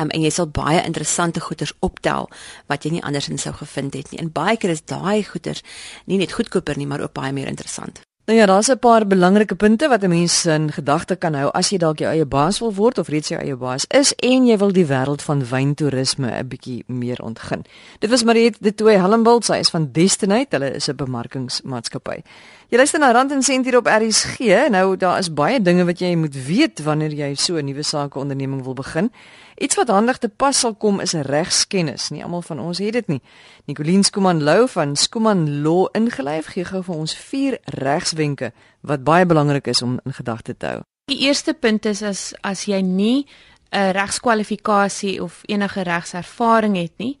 Um, 0.00 0.08
en 0.10 0.20
jy 0.22 0.30
sal 0.30 0.46
baie 0.46 0.84
interessante 0.84 1.40
goeders 1.40 1.72
optel 1.80 2.28
wat 2.66 2.84
jy 2.84 2.90
nie 2.90 3.02
andersins 3.02 3.42
sou 3.42 3.54
gevind 3.54 3.94
het 3.94 4.10
nie. 4.10 4.20
En 4.20 4.32
baie 4.32 4.56
keer 4.56 4.70
is 4.70 4.84
daai 4.84 5.24
goeders 5.24 5.62
nie 6.06 6.18
net 6.18 6.32
goedkoper 6.32 6.76
nie, 6.76 6.86
maar 6.86 7.00
ook 7.00 7.12
baie 7.12 7.32
meer 7.32 7.48
interessant. 7.48 8.00
Nou 8.26 8.38
ja, 8.38 8.46
daar's 8.46 8.68
'n 8.68 8.78
paar 8.78 9.06
belangrike 9.06 9.54
punte 9.54 9.88
wat 9.88 10.02
'n 10.02 10.08
mens 10.08 10.44
in 10.44 10.72
gedagte 10.72 11.16
kan 11.16 11.34
hou 11.34 11.50
as 11.50 11.68
jy 11.68 11.78
dalk 11.78 11.98
jou 11.98 12.10
eie 12.10 12.24
baas 12.24 12.58
wil 12.58 12.74
word 12.74 12.98
of 12.98 13.08
reeds 13.08 13.28
jou 13.28 13.40
eie 13.40 13.56
baas 13.56 13.84
is 13.88 14.14
en 14.14 14.46
jy 14.46 14.56
wil 14.56 14.72
die 14.72 14.86
wêreld 14.86 15.22
van 15.22 15.48
wyntoerisme 15.48 16.30
'n 16.30 16.48
bietjie 16.48 16.84
meer 16.86 17.22
ontgin. 17.22 17.64
Dit 17.98 18.10
was 18.10 18.24
Mariet 18.24 18.56
de 18.60 18.74
Tooi 18.74 18.96
Helmbult, 18.96 19.44
sy 19.44 19.52
is 19.52 19.70
van 19.70 19.88
Destinate, 19.92 20.56
hulle 20.56 20.74
is 20.74 20.88
'n 20.88 20.96
bemarkingsmaatskappy. 20.96 22.22
Jy 22.74 22.80
luister 22.80 22.98
na 22.98 23.12
Rand 23.14 23.30
en 23.30 23.42
Sent 23.46 23.68
hier 23.68 23.76
op 23.78 23.86
RSG. 23.86 24.48
Nou 24.74 24.96
daar 24.98 25.20
is 25.22 25.28
baie 25.30 25.60
dinge 25.62 25.84
wat 25.86 26.00
jy 26.02 26.08
moet 26.18 26.34
weet 26.34 26.80
wanneer 26.82 27.12
jy 27.14 27.28
so 27.38 27.54
'n 27.54 27.64
nuwe 27.64 27.82
sake 27.82 28.18
onderneming 28.18 28.64
wil 28.64 28.74
begin. 28.74 29.12
Iets 29.54 29.76
wat 29.76 29.88
handig 29.88 30.18
te 30.18 30.28
pas 30.28 30.58
sal 30.58 30.74
kom 30.74 31.00
is 31.00 31.14
'n 31.14 31.22
regskennis. 31.22 32.10
Nie 32.10 32.24
almal 32.24 32.42
van 32.42 32.58
ons 32.58 32.78
het 32.78 32.92
dit 32.92 33.06
nie. 33.06 33.20
Nicoline 33.66 34.02
Skuman 34.02 34.42
Lou 34.42 34.68
van 34.68 34.96
Skuman 34.96 35.62
Law 35.62 35.88
ingelyf 35.92 36.46
gee 36.46 36.64
gou 36.64 36.82
vir 36.82 36.94
ons 36.94 37.14
vier 37.14 37.58
regswenke 37.64 38.52
wat 38.80 39.04
baie 39.04 39.26
belangrik 39.26 39.66
is 39.66 39.82
om 39.82 40.00
in 40.04 40.12
gedagte 40.12 40.56
te 40.56 40.66
hou. 40.66 40.80
Die 41.04 41.18
eerste 41.18 41.54
punt 41.54 41.86
is 41.86 42.02
as 42.02 42.34
as 42.40 42.64
jy 42.64 42.80
nie 42.80 43.26
'n 43.70 43.92
regskwalifikasie 43.92 45.22
of 45.22 45.42
enige 45.46 45.82
regservaring 45.82 46.76
het 46.76 46.92
nie, 46.96 47.18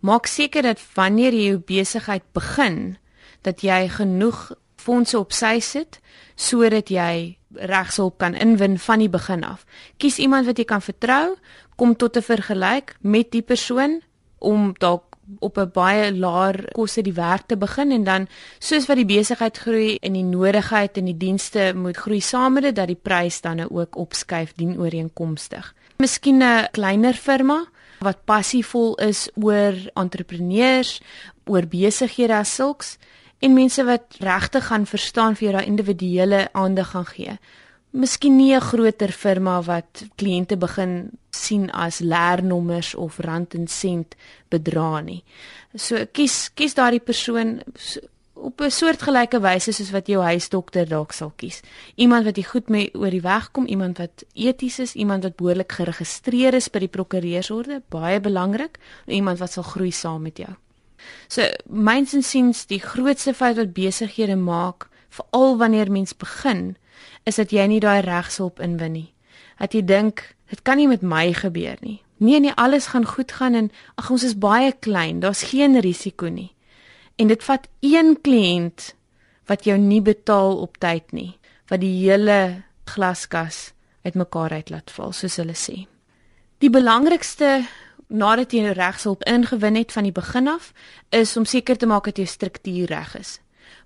maak 0.00 0.26
seker 0.26 0.62
dat 0.62 0.80
wanneer 0.94 1.32
jy 1.32 1.46
jou 1.48 1.58
besigheid 1.58 2.22
begin, 2.32 2.96
dat 3.42 3.60
jy 3.60 3.88
genoeg 3.88 4.52
fondse 4.84 5.18
op 5.18 5.32
sy 5.32 5.58
sit 5.64 6.00
sodat 6.36 6.90
jy 6.90 7.38
regshulp 7.54 8.18
kan 8.18 8.34
inwin 8.34 8.78
van 8.78 8.98
die 8.98 9.10
begin 9.10 9.44
af. 9.46 9.64
Kies 10.02 10.18
iemand 10.18 10.48
wat 10.48 10.58
jy 10.58 10.66
kan 10.66 10.82
vertrou, 10.82 11.36
kom 11.76 11.96
tot 11.96 12.16
'n 12.16 12.22
vergelyk 12.22 12.96
met 13.00 13.30
die 13.30 13.42
persoon 13.42 14.00
om 14.38 14.74
dalk 14.78 15.14
op 15.38 15.58
'n 15.58 15.70
baie 15.72 16.12
laer 16.12 16.68
koste 16.72 17.02
die 17.02 17.12
werk 17.12 17.46
te 17.46 17.56
begin 17.56 17.90
en 17.90 18.04
dan 18.04 18.28
soos 18.58 18.86
wat 18.86 18.96
die 18.96 19.06
besigheid 19.06 19.58
groei 19.58 19.96
en 20.00 20.12
die 20.12 20.22
nodigheid 20.22 20.96
en 20.96 21.04
die 21.04 21.16
dienste 21.16 21.72
moet 21.76 21.96
groei 21.96 22.20
saam 22.20 22.52
met 22.52 22.62
dit 22.62 22.76
dat 22.76 22.86
die 22.86 23.00
prys 23.02 23.40
dan 23.40 23.56
nou 23.56 23.68
ook 23.70 23.96
opskuif 23.96 24.52
dien 24.54 24.78
ooreenkomstig. 24.78 25.74
Miskien 25.98 26.42
'n 26.42 26.68
kleiner 26.70 27.14
firma 27.14 27.64
wat 28.00 28.24
passievol 28.24 28.94
is 28.94 29.30
oor 29.34 29.74
entrepreneurs, 29.94 31.00
oor 31.44 31.66
besighede 31.66 32.34
as 32.34 32.54
sulks 32.54 32.98
en 33.38 33.52
mense 33.52 33.84
wat 33.84 34.16
regtig 34.18 34.66
gaan 34.66 34.86
verstaan 34.86 35.36
vir 35.36 35.48
jou 35.48 35.52
daai 35.56 35.66
individuele 35.66 36.48
aandag 36.52 36.90
gaan 36.90 37.06
gee. 37.06 37.38
miskien 37.94 38.36
nie 38.36 38.54
'n 38.54 38.60
groter 38.60 39.12
firma 39.12 39.62
wat 39.62 40.04
kliënte 40.16 40.56
begin 40.56 41.10
sien 41.30 41.70
as 41.70 41.98
leernommers 41.98 42.94
of 42.94 43.18
rand 43.18 43.54
en 43.54 43.66
sent 43.68 44.14
bedra 44.48 45.00
nie. 45.00 45.22
So 45.74 46.06
kies 46.12 46.50
kies 46.54 46.74
daardie 46.74 47.00
persoon 47.00 47.62
op 48.34 48.60
'n 48.60 48.70
soortgelyke 48.70 49.40
wyse 49.40 49.72
soos 49.72 49.90
wat 49.90 50.06
jou 50.06 50.22
huisdokter 50.22 50.88
dalk 50.88 51.12
sal 51.12 51.32
kies. 51.36 51.60
Iemand 51.94 52.24
wat 52.24 52.36
jy 52.36 52.42
goed 52.42 52.68
mee 52.68 52.90
oor 52.94 53.10
die 53.10 53.22
weg 53.22 53.50
kom, 53.50 53.66
iemand 53.66 53.98
wat 53.98 54.24
eties 54.32 54.78
is, 54.78 54.94
iemand 54.94 55.22
wat 55.22 55.36
behoorlik 55.36 55.72
geregistreer 55.72 56.54
is 56.54 56.68
by 56.68 56.78
die 56.78 56.88
prokureursorde, 56.88 57.82
baie 57.88 58.20
belangrik, 58.20 58.78
iemand 59.06 59.38
wat 59.38 59.52
sal 59.52 59.62
groei 59.62 59.90
saam 59.90 60.22
met 60.22 60.36
jou. 60.36 60.54
So 61.28 61.46
myns 61.66 62.14
en 62.14 62.22
siens 62.22 62.66
die 62.66 62.80
grootste 62.80 63.34
fout 63.34 63.56
wat 63.56 63.74
besighede 63.76 64.36
maak, 64.36 64.88
veral 65.08 65.58
wanneer 65.58 65.90
mens 65.90 66.16
begin, 66.16 66.76
is 67.24 67.36
dat 67.40 67.52
jy 67.54 67.66
nie 67.70 67.80
daai 67.80 68.00
regshulp 68.04 68.60
inwin 68.60 68.92
nie. 68.92 69.10
Dat 69.58 69.74
jy 69.74 69.84
dink 69.86 70.34
dit 70.50 70.62
kan 70.62 70.76
nie 70.76 70.88
met 70.88 71.02
my 71.02 71.32
gebeur 71.32 71.78
nie. 71.80 72.00
Nee 72.16 72.40
nee, 72.40 72.52
alles 72.54 72.92
gaan 72.92 73.06
goed 73.06 73.32
gaan 73.32 73.54
en 73.54 73.70
ag 73.98 74.10
ons 74.10 74.22
is 74.22 74.36
baie 74.38 74.72
klein, 74.72 75.20
daar's 75.20 75.42
geen 75.50 75.80
risiko 75.80 76.28
nie. 76.28 76.52
En 77.16 77.30
dit 77.30 77.42
vat 77.42 77.66
een 77.80 78.14
kliënt 78.22 78.92
wat 79.50 79.64
jou 79.64 79.76
nie 79.78 80.00
betaal 80.02 80.56
op 80.62 80.78
tyd 80.78 81.12
nie, 81.12 81.34
wat 81.70 81.82
die 81.82 81.94
hele 82.06 82.62
glaskas 82.90 83.72
uitmekaar 84.04 84.52
uit 84.52 84.70
laat 84.70 84.92
val, 84.94 85.12
soos 85.12 85.36
hulle 85.40 85.56
sê. 85.58 85.84
Die 86.62 86.70
belangrikste 86.70 87.64
nadat 88.08 88.52
jy 88.52 88.72
regshulp 88.72 89.24
ingewin 89.24 89.76
het 89.76 89.92
van 89.92 90.02
die 90.02 90.12
begin 90.12 90.48
af, 90.48 90.72
is 91.10 91.36
om 91.36 91.44
seker 91.44 91.76
te 91.76 91.86
maak 91.86 92.04
dat 92.04 92.16
jou 92.16 92.26
struktuur 92.26 92.86
reg 92.86 93.16
is. 93.18 93.38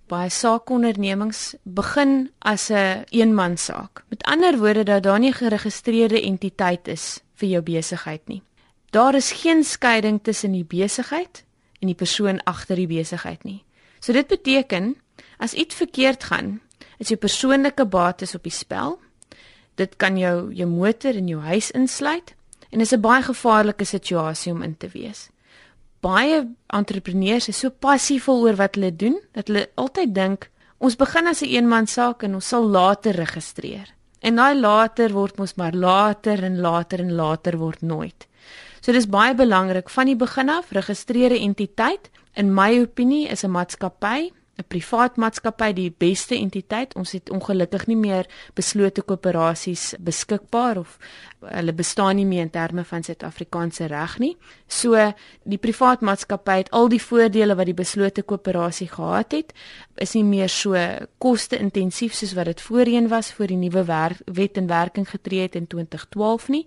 Baie 0.08 0.30
saakondernemings 0.32 1.54
begin 1.62 2.30
as 2.38 2.70
'n 2.70 2.74
een 2.74 3.04
eenman 3.10 3.56
saak. 3.56 4.04
Met 4.08 4.22
ander 4.22 4.58
woorde 4.58 4.82
dat 4.82 5.02
daar 5.02 5.18
nie 5.18 5.32
geregistreerde 5.32 6.22
entiteit 6.22 6.88
is 6.88 7.20
vir 7.34 7.48
jou 7.48 7.62
besigheid 7.62 8.28
nie. 8.28 8.42
Daar 8.90 9.14
is 9.14 9.32
geen 9.32 9.64
skeiding 9.64 10.20
tussen 10.22 10.52
die 10.52 10.64
besigheid 10.64 11.44
en 11.80 11.86
die 11.86 11.94
persoon 11.94 12.42
agter 12.44 12.76
die 12.76 12.86
besigheid 12.86 13.44
nie. 13.44 13.64
So 14.00 14.12
dit 14.12 14.26
beteken 14.26 14.96
as 15.36 15.54
iets 15.54 15.74
verkeerd 15.74 16.24
gaan, 16.24 16.60
is 16.98 17.08
jou 17.08 17.18
persoonlike 17.18 17.84
bates 17.86 18.34
op 18.34 18.42
die 18.42 18.52
spel. 18.52 18.98
Dit 19.74 19.96
kan 19.96 20.16
jou 20.18 20.54
jou 20.54 20.68
motor 20.68 21.14
en 21.14 21.28
jou 21.28 21.40
huis 21.40 21.70
insluit 21.70 22.34
en 22.70 22.80
is 22.80 22.92
'n 22.92 23.00
baie 23.00 23.22
gevaarlike 23.22 23.84
situasie 23.84 24.52
om 24.52 24.62
in 24.62 24.76
te 24.76 24.88
wees. 24.88 25.30
Baie 26.00 26.46
entrepreneurs 26.66 27.48
is 27.48 27.58
so 27.58 27.70
passief 27.70 28.28
oor 28.28 28.54
wat 28.56 28.74
hulle 28.74 28.96
doen 28.96 29.20
dat 29.32 29.46
hulle 29.46 29.68
altyd 29.74 30.14
dink 30.14 30.50
ons 30.78 30.96
begin 30.96 31.26
as 31.26 31.40
'n 31.40 31.44
een 31.44 31.50
eenman 31.50 31.86
saak 31.86 32.22
en 32.22 32.34
ons 32.34 32.48
sal 32.48 32.64
later 32.64 33.14
registreer. 33.14 33.94
En 34.20 34.36
daai 34.36 34.60
later 34.60 35.12
word 35.12 35.38
mos 35.38 35.54
maar 35.54 35.72
later 35.72 36.44
en 36.44 36.60
later 36.60 37.00
en 37.00 37.12
later 37.12 37.58
word 37.58 37.82
nooit. 37.82 38.26
So 38.80 38.92
dis 38.92 39.08
baie 39.08 39.34
belangrik 39.34 39.90
van 39.90 40.06
die 40.06 40.16
begin 40.16 40.48
af 40.48 40.70
registreerde 40.70 41.38
entiteit 41.38 42.10
in 42.34 42.54
my 42.54 42.80
opinie 42.80 43.28
is 43.28 43.44
'n 43.44 43.50
maatskappy 43.50 44.30
'n 44.58 44.66
privaat 44.66 45.16
maatskappy 45.16 45.72
die 45.72 45.90
beste 45.98 46.34
entiteit. 46.34 46.94
Ons 46.98 47.12
het 47.14 47.30
ongelukkig 47.30 47.86
nie 47.86 47.96
meer 47.96 48.26
beslote 48.58 49.04
koöperasies 49.06 49.94
beskikbaar 50.02 50.80
of 50.80 50.96
hulle 51.46 51.72
bestaan 51.72 52.16
nie 52.18 52.26
meer 52.26 52.42
in 52.42 52.50
terme 52.50 52.84
van 52.84 53.04
Suid-Afrikaanse 53.06 53.86
reg 53.86 54.18
nie. 54.18 54.34
So 54.66 55.12
die 55.44 55.60
privaat 55.62 56.02
maatskappy 56.02 56.56
het 56.64 56.72
al 56.74 56.90
die 56.90 57.02
voordele 57.02 57.54
wat 57.54 57.70
die 57.70 57.78
beslote 57.78 58.22
koöperasie 58.22 58.88
gehad 58.90 59.32
het, 59.32 59.54
is 59.94 60.16
nie 60.18 60.24
meer 60.24 60.50
so 60.50 60.74
koste-intensief 61.18 62.14
soos 62.14 62.34
wat 62.34 62.50
dit 62.50 62.60
voorheen 62.60 63.08
was 63.08 63.32
voor 63.32 63.46
die 63.46 63.62
nuwe 63.62 63.86
wet 64.26 64.56
in 64.56 64.66
werking 64.66 65.06
getree 65.08 65.46
het 65.46 65.54
in 65.54 65.66
2012 65.66 66.48
nie. 66.48 66.66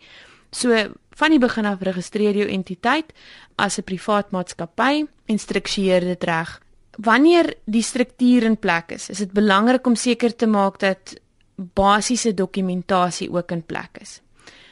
So 0.51 0.71
van 1.15 1.29
die 1.29 1.39
begin 1.39 1.65
af 1.65 1.83
registreer 1.83 2.35
jou 2.35 2.47
entiteit 2.47 3.11
as 3.55 3.77
'n 3.77 3.83
privaat 3.83 4.31
maatskappy 4.31 5.07
en 5.25 5.39
struktureer 5.39 5.99
dit 5.99 6.23
reg 6.23 6.59
wanneer 6.97 7.53
die 7.65 7.83
struktuur 7.83 8.43
in 8.43 8.57
plek 8.57 8.91
is, 8.91 9.09
is 9.09 9.17
dit 9.17 9.31
belangrik 9.31 9.87
om 9.87 9.95
seker 9.95 10.35
te 10.35 10.47
maak 10.47 10.79
dat 10.79 11.15
basiese 11.55 12.33
dokumentasie 12.33 13.29
ook 13.31 13.51
in 13.51 13.63
plek 13.63 14.01
is. 14.01 14.19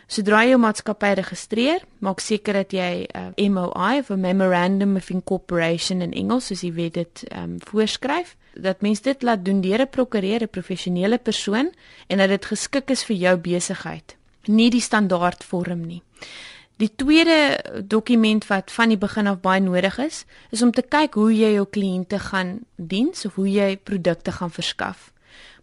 Sodra 0.09 0.41
jy 0.41 0.55
jou 0.55 0.59
maatskappy 0.63 1.11
registreer, 1.19 1.83
maak 2.01 2.19
seker 2.19 2.63
dat 2.63 2.71
jy 2.73 3.05
'n 3.05 3.33
uh, 3.37 3.49
MOI 3.49 3.99
of 3.99 4.09
'n 4.09 4.19
Memorandum 4.19 4.95
of 4.95 5.09
Incorporation 5.09 6.01
in 6.01 6.13
Engels, 6.13 6.47
soos 6.47 6.61
jy 6.61 6.73
weet 6.73 6.93
dit 6.93 7.23
um, 7.31 7.57
voorskryf, 7.59 8.35
dat 8.55 8.81
mens 8.81 9.01
dit 9.01 9.21
laat 9.21 9.45
doen 9.45 9.61
deur 9.61 9.81
'n 9.81 9.89
prokureur, 9.89 10.41
'n 10.41 10.49
professionele 10.49 11.17
persoon 11.17 11.71
en 12.07 12.17
dat 12.17 12.29
dit 12.29 12.45
geskik 12.45 12.89
is 12.89 13.03
vir 13.03 13.15
jou 13.15 13.37
besigheid, 13.37 14.17
nie 14.47 14.69
die 14.69 14.81
standaard 14.81 15.43
vorm 15.43 15.85
nie. 15.85 16.01
Die 16.79 16.95
tweede 16.95 17.59
dokument 17.83 18.45
wat 18.47 18.71
van 18.71 18.93
die 18.93 18.97
begin 18.97 19.27
af 19.27 19.41
baie 19.43 19.59
nodig 19.59 19.97
is, 19.99 20.23
is 20.49 20.61
om 20.63 20.71
te 20.71 20.81
kyk 20.81 21.17
hoe 21.19 21.31
jy 21.35 21.49
jou 21.57 21.65
kliënte 21.67 22.19
gaan 22.29 22.59
diens 22.77 23.25
of 23.27 23.35
hoe 23.35 23.49
jy 23.51 23.73
produkte 23.83 24.31
gaan 24.31 24.53
verskaf. 24.55 25.09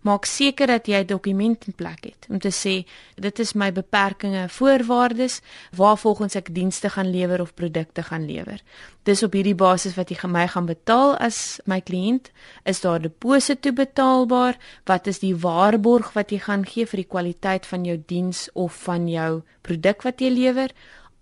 Maak 0.04 0.28
seker 0.28 0.68
dat 0.68 0.86
jy 0.86 1.00
'n 1.00 1.06
dokument 1.06 1.64
in 1.66 1.72
plek 1.72 2.04
het 2.04 2.26
om 2.28 2.38
te 2.38 2.52
sê 2.52 2.84
dit 3.14 3.38
is 3.38 3.54
my 3.54 3.72
beperkings 3.72 4.36
en 4.36 4.50
voorwaardes 4.50 5.40
waarvolgens 5.72 6.36
ek 6.36 6.54
dienste 6.54 6.88
gaan 6.88 7.10
lewer 7.10 7.40
of 7.40 7.54
produkte 7.54 8.02
gaan 8.02 8.26
lewer. 8.26 8.60
Dis 9.02 9.22
op 9.22 9.32
hierdie 9.32 9.54
basis 9.54 9.94
wat 9.96 10.10
jy 10.10 10.28
my 10.28 10.46
gaan 10.46 10.66
betaal 10.66 11.16
as 11.16 11.60
my 11.64 11.80
kliënt. 11.80 12.30
Is 12.64 12.80
daar 12.80 13.00
deposito 13.00 13.72
betaalbaar? 13.72 14.58
Wat 14.84 15.06
is 15.06 15.18
die 15.18 15.36
waarborg 15.36 16.12
wat 16.12 16.30
jy 16.30 16.38
gaan 16.38 16.66
gee 16.66 16.86
vir 16.86 16.96
die 16.96 17.08
kwaliteit 17.08 17.66
van 17.66 17.84
jou 17.84 18.02
diens 18.06 18.50
of 18.52 18.72
van 18.84 19.08
jou 19.08 19.42
produk 19.62 20.02
wat 20.02 20.20
jy 20.20 20.28
lewer? 20.28 20.70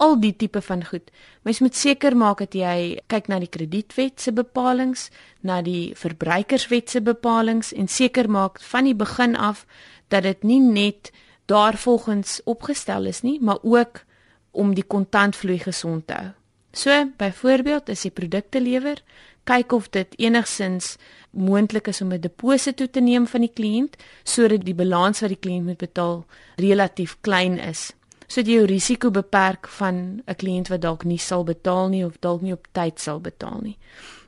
Al 0.05 0.19
die 0.21 0.35
tipe 0.37 0.61
van 0.65 0.85
goed. 0.85 1.11
Mens 1.43 1.61
moet 1.65 1.77
seker 1.77 2.17
maak 2.17 2.43
dat 2.45 2.55
jy 2.57 3.01
kyk 3.13 3.29
na 3.33 3.41
die 3.43 3.51
kredietwet 3.51 4.21
se 4.21 4.33
bepalinge, 4.37 5.09
na 5.41 5.61
die 5.65 5.93
verbruikerswet 5.99 6.93
se 6.93 7.03
bepalinge 7.05 7.73
en 7.77 7.89
seker 7.89 8.29
maak 8.31 8.61
van 8.73 8.89
die 8.89 8.97
begin 8.97 9.37
af 9.37 9.65
dat 10.13 10.27
dit 10.29 10.45
nie 10.45 10.61
net 10.61 11.13
daarvolgens 11.51 12.41
opgestel 12.45 13.09
is 13.11 13.23
nie, 13.25 13.39
maar 13.41 13.61
ook 13.63 14.05
om 14.53 14.75
die 14.75 14.87
kontantvloei 14.87 15.59
gesond 15.59 16.07
te 16.07 16.19
hou. 16.21 16.33
So, 16.75 16.91
byvoorbeeld, 17.19 17.91
as 17.91 18.03
jy 18.03 18.11
produkte 18.11 18.61
lewer, 18.61 18.99
kyk 19.47 19.73
of 19.77 19.91
dit 19.95 20.15
enigsins 20.19 20.97
moontlik 21.31 21.91
is 21.93 22.01
om 22.01 22.13
'n 22.13 22.21
deposito 22.21 22.87
te 22.87 23.01
neem 23.01 23.27
van 23.27 23.41
die 23.41 23.53
kliënt 23.55 23.97
sodat 24.25 24.65
die 24.65 24.75
balans 24.75 25.21
wat 25.21 25.31
die 25.31 25.43
kliënt 25.45 25.67
moet 25.67 25.79
betaal 25.79 26.25
relatief 26.57 27.17
klein 27.21 27.59
is 27.59 27.93
sodat 28.27 28.49
jy 28.49 28.59
jou 28.59 28.67
risiko 28.67 29.11
beperk 29.11 29.69
van 29.69 30.23
'n 30.27 30.35
kliënt 30.35 30.69
wat 30.69 30.81
dalk 30.81 31.05
nie 31.05 31.19
sal 31.19 31.45
betaal 31.45 31.89
nie 31.89 32.05
of 32.05 32.21
dalk 32.21 32.43
nie 32.43 32.53
op 32.53 32.67
tyd 32.73 33.01
sal 33.01 33.21
betaal 33.21 33.61
nie. 33.63 33.79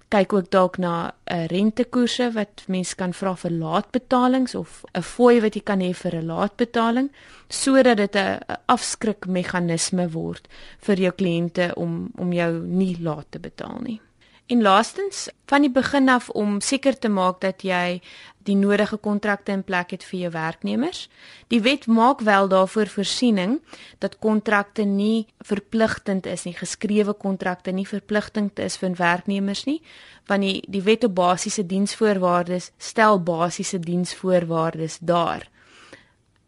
Kyk 0.09 0.33
ook 0.33 0.51
dalk 0.51 0.79
na 0.79 1.07
'n 1.07 1.35
uh, 1.35 1.47
rentekoerse 1.47 2.33
wat 2.33 2.65
mens 2.69 2.95
kan 2.95 3.13
vra 3.13 3.35
vir 3.35 3.51
laatbetalings 3.51 4.55
of 4.55 4.85
'n 4.95 5.03
fooi 5.03 5.41
wat 5.41 5.55
jy 5.55 5.63
kan 5.63 5.81
hê 5.81 5.95
vir 5.95 6.15
'n 6.15 6.27
laatbetaling 6.27 7.11
sodat 7.49 7.97
dit 7.97 8.17
'n 8.17 8.39
afskrikmeganisme 8.67 10.09
word 10.11 10.49
vir 10.79 10.97
jou 10.97 11.13
kliënte 11.13 11.75
om 11.77 12.11
om 12.19 12.33
jou 12.33 12.53
nie 12.67 12.97
laat 13.01 13.27
te 13.31 13.39
betaal 13.39 13.81
nie. 13.83 14.01
En 14.47 14.63
laastens, 14.63 15.29
van 15.47 15.61
die 15.61 15.71
begin 15.71 16.09
af 16.09 16.29
om 16.31 16.61
seker 16.61 16.99
te 16.99 17.09
maak 17.09 17.41
dat 17.43 17.65
jy 17.67 18.01
die 18.47 18.55
nodige 18.55 18.97
kontrakte 19.03 19.51
in 19.53 19.65
plek 19.67 19.91
het 19.91 20.05
vir 20.07 20.21
jou 20.21 20.31
werknemers. 20.37 21.09
Die 21.51 21.59
wet 21.65 21.89
maak 21.91 22.23
wel 22.23 22.47
daarvoor 22.49 22.87
voorsiening 22.87 23.59
dat 23.99 24.19
kontrakte 24.23 24.85
nie 24.87 25.27
verpligtend 25.43 26.27
is 26.31 26.47
nie, 26.47 26.55
geskrewe 26.55 27.15
kontrakte 27.15 27.75
nie 27.75 27.87
verpligtend 27.87 28.63
is 28.63 28.79
vir 28.79 28.95
werknemers 28.95 29.65
nie, 29.67 29.81
want 30.31 30.47
die 30.47 30.63
die 30.71 30.85
wet 30.87 31.05
op 31.05 31.17
basiese 31.19 31.67
diensvoorwaardes 31.67 32.71
stel 32.79 33.19
basiese 33.19 33.83
diensvoorwaardes 33.83 35.01
daar. 35.01 35.49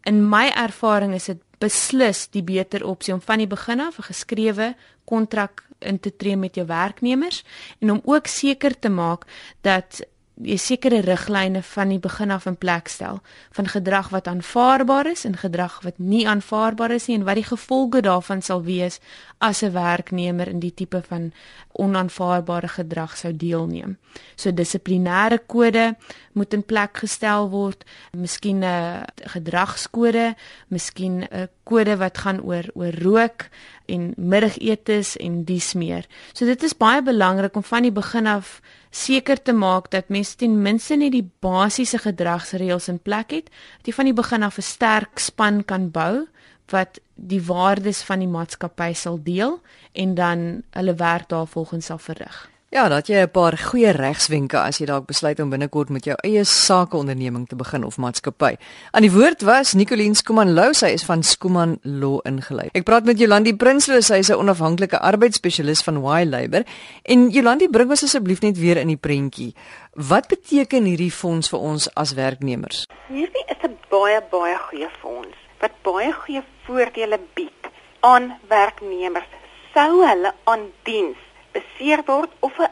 In 0.07 0.23
my 0.29 0.47
ervaring 0.55 1.13
is 1.13 1.25
dit 1.25 1.43
beslis 1.59 2.27
die 2.31 2.43
beter 2.43 2.85
opsie 2.85 3.13
om 3.13 3.21
van 3.21 3.37
die 3.37 3.47
begin 3.47 3.79
af 3.79 3.99
'n 3.99 4.09
geskrewe 4.11 4.75
kontrak 5.05 5.65
in 5.79 5.99
te 5.99 6.15
tree 6.15 6.35
met 6.35 6.55
jou 6.55 6.67
werknemers 6.67 7.43
en 7.79 7.91
om 7.91 8.01
ook 8.03 8.27
seker 8.27 8.79
te 8.79 8.89
maak 8.89 9.25
dat 9.61 10.01
sekere 10.39 11.01
riglyne 11.01 11.61
van 11.61 11.89
die 11.89 11.99
begin 11.99 12.31
af 12.31 12.45
in 12.45 12.55
plek 12.55 12.87
stel 12.87 13.19
van 13.51 13.67
gedrag 13.67 14.09
wat 14.09 14.27
aanvaarbaar 14.27 15.11
is 15.11 15.25
en 15.25 15.35
gedrag 15.37 15.81
wat 15.83 15.97
nie 15.97 16.27
aanvaarbaar 16.27 16.91
is 16.91 17.07
nie 17.07 17.17
en 17.17 17.25
wat 17.27 17.35
die 17.35 17.43
gevolge 17.43 18.01
daarvan 18.01 18.41
sal 18.41 18.63
wees 18.63 18.99
as 19.37 19.63
'n 19.63 19.71
werknemer 19.71 20.47
in 20.47 20.59
die 20.59 20.73
tipe 20.73 21.01
van 21.07 21.31
onaanvaarbare 21.71 22.67
gedrag 22.67 23.17
sou 23.17 23.35
deelneem. 23.35 23.97
So 24.35 24.51
dissiplinêre 24.51 25.39
kode 25.45 25.95
moet 26.33 26.53
in 26.53 26.63
plek 26.63 26.97
gestel 26.97 27.49
word, 27.49 27.85
miskien 28.11 28.63
'n 28.63 29.05
gedragskode, 29.15 30.35
miskien 30.67 31.23
'n 31.23 31.49
kode 31.63 31.97
wat 31.97 32.17
gaan 32.17 32.41
oor 32.41 32.65
oor 32.73 32.93
rook 32.93 33.49
en 33.89 34.13
middagetes 34.17 35.15
en 35.17 35.43
dies 35.43 35.73
meer. 35.73 36.07
So 36.33 36.45
dit 36.45 36.63
is 36.63 36.77
baie 36.77 37.01
belangrik 37.01 37.55
om 37.55 37.63
van 37.63 37.87
die 37.87 37.93
begin 37.93 38.27
af 38.27 38.59
seker 38.89 39.41
te 39.41 39.53
maak 39.53 39.91
dat 39.93 40.09
mense 40.09 40.37
ten 40.37 40.61
minste 40.61 40.97
net 40.97 41.13
die 41.13 41.25
basiese 41.41 41.99
gedragsreëls 42.01 42.89
in 42.89 42.99
plek 42.99 43.31
het, 43.31 43.49
dat 43.79 43.91
jy 43.91 43.93
van 43.93 44.09
die 44.09 44.17
begin 44.17 44.43
af 44.43 44.57
'n 44.57 44.61
sterk 44.65 45.19
span 45.19 45.63
kan 45.65 45.91
bou 45.91 46.27
wat 46.71 46.99
die 47.15 47.41
waardes 47.41 48.01
van 48.01 48.19
die 48.19 48.29
maatskappy 48.29 48.93
sal 48.93 49.19
deel 49.23 49.59
en 49.93 50.15
dan 50.15 50.63
hulle 50.71 50.95
werk 50.95 51.29
daarvolgens 51.29 51.85
sal 51.85 51.97
verrig. 51.97 52.49
Ja, 52.69 52.83
dat 52.85 53.07
jy 53.07 53.17
'n 53.25 53.31
paar 53.31 53.57
goeie 53.57 53.91
regswenke 53.91 54.57
as 54.57 54.77
jy 54.77 54.85
dalk 54.85 55.07
besluit 55.07 55.39
om 55.39 55.49
binnekort 55.49 55.89
met 55.89 56.05
jou 56.05 56.15
eie 56.23 56.43
sakeonderneming 56.43 57.47
te 57.47 57.55
begin 57.55 57.83
of 57.83 57.97
maatskappy. 57.97 58.57
Aan 58.91 59.01
die 59.01 59.11
woord 59.11 59.41
was 59.41 59.73
Nicoline 59.73 60.15
Skuman 60.15 60.53
Lou, 60.53 60.73
sy 60.73 60.85
is 60.85 61.03
van 61.03 61.23
Skuman 61.23 61.79
Law 61.81 62.19
ingelei. 62.23 62.69
Ek 62.73 62.83
praat 62.83 63.05
met 63.05 63.17
Jolandi 63.17 63.55
Prinsloo, 63.55 64.01
sy 64.01 64.17
is 64.17 64.29
'n 64.29 64.37
onafhanklike 64.37 64.99
arbeidsspesialis 64.99 65.81
van 65.81 65.95
Y 65.97 66.25
Labor. 66.25 66.63
En 67.05 67.29
Jolandi, 67.29 67.67
bring 67.69 67.89
ons 67.89 68.03
asseblief 68.03 68.41
net 68.41 68.59
weer 68.59 68.77
in 68.77 68.87
die 68.87 68.97
prentjie. 68.97 69.55
Wat 69.93 70.27
beteken 70.27 70.83
hierdie 70.83 71.11
fonds 71.11 71.49
vir 71.49 71.59
ons 71.59 71.93
as 71.95 72.13
werknemers? 72.13 72.85
Hierdie 73.07 73.45
is 73.47 73.63
'n 73.63 73.77
baie 73.89 74.21
baie 74.29 74.57
goeie 74.69 74.89
fonds 75.01 75.35
wat 75.59 75.71
baie 75.81 76.13
goeie 76.13 76.43
voordele 76.65 77.19
bied 77.33 77.71
aan 78.01 78.37
werknemers 78.47 79.27
sou 79.73 80.05
hulle 80.05 80.33
aan 80.43 80.71
diens 80.83 81.17
beseer 81.51 82.03
word 82.05 82.31
of 82.39 82.59
'n 82.59 82.71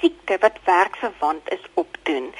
siekte 0.00 0.36
wat 0.40 0.58
werksverwant 0.64 1.50
is 1.50 1.64
opdoen. 1.74 2.34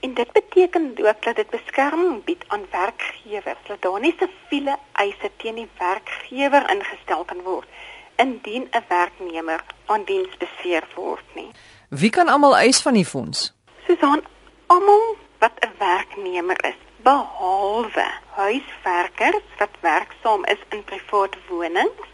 En 0.00 0.14
dit 0.14 0.32
beteken 0.32 0.94
ook 0.96 1.22
dat 1.22 1.36
dit 1.36 1.50
beskerming 1.50 2.24
bied 2.24 2.44
aan 2.46 2.64
werkgewers, 2.70 3.58
dat 3.66 3.82
daar 3.82 4.00
nie 4.00 4.14
siviele 4.18 4.76
eise 4.92 5.30
teen 5.36 5.54
die 5.54 5.68
werkgewer 5.78 6.70
ingestel 6.70 7.24
kan 7.24 7.42
word 7.42 7.68
indien 8.16 8.68
'n 8.70 8.84
werknemer 8.88 9.64
aan 9.86 10.04
diens 10.04 10.36
beseer 10.36 10.84
word 10.94 11.24
nie. 11.34 11.50
Wie 11.88 12.10
kan 12.10 12.28
almal 12.28 12.56
eis 12.56 12.82
van 12.82 12.94
die 12.94 13.06
fonds? 13.06 13.54
Susan, 13.86 14.22
almal 14.66 15.16
wat 15.38 15.52
'n 15.60 15.72
werknemer 15.78 16.64
is, 16.64 16.80
behalwe 16.96 18.08
huiswerkers 18.30 19.48
wat 19.58 19.74
werksaam 19.80 20.44
is 20.44 20.60
in 20.68 20.84
privaat 20.84 21.36
wonings 21.48 22.08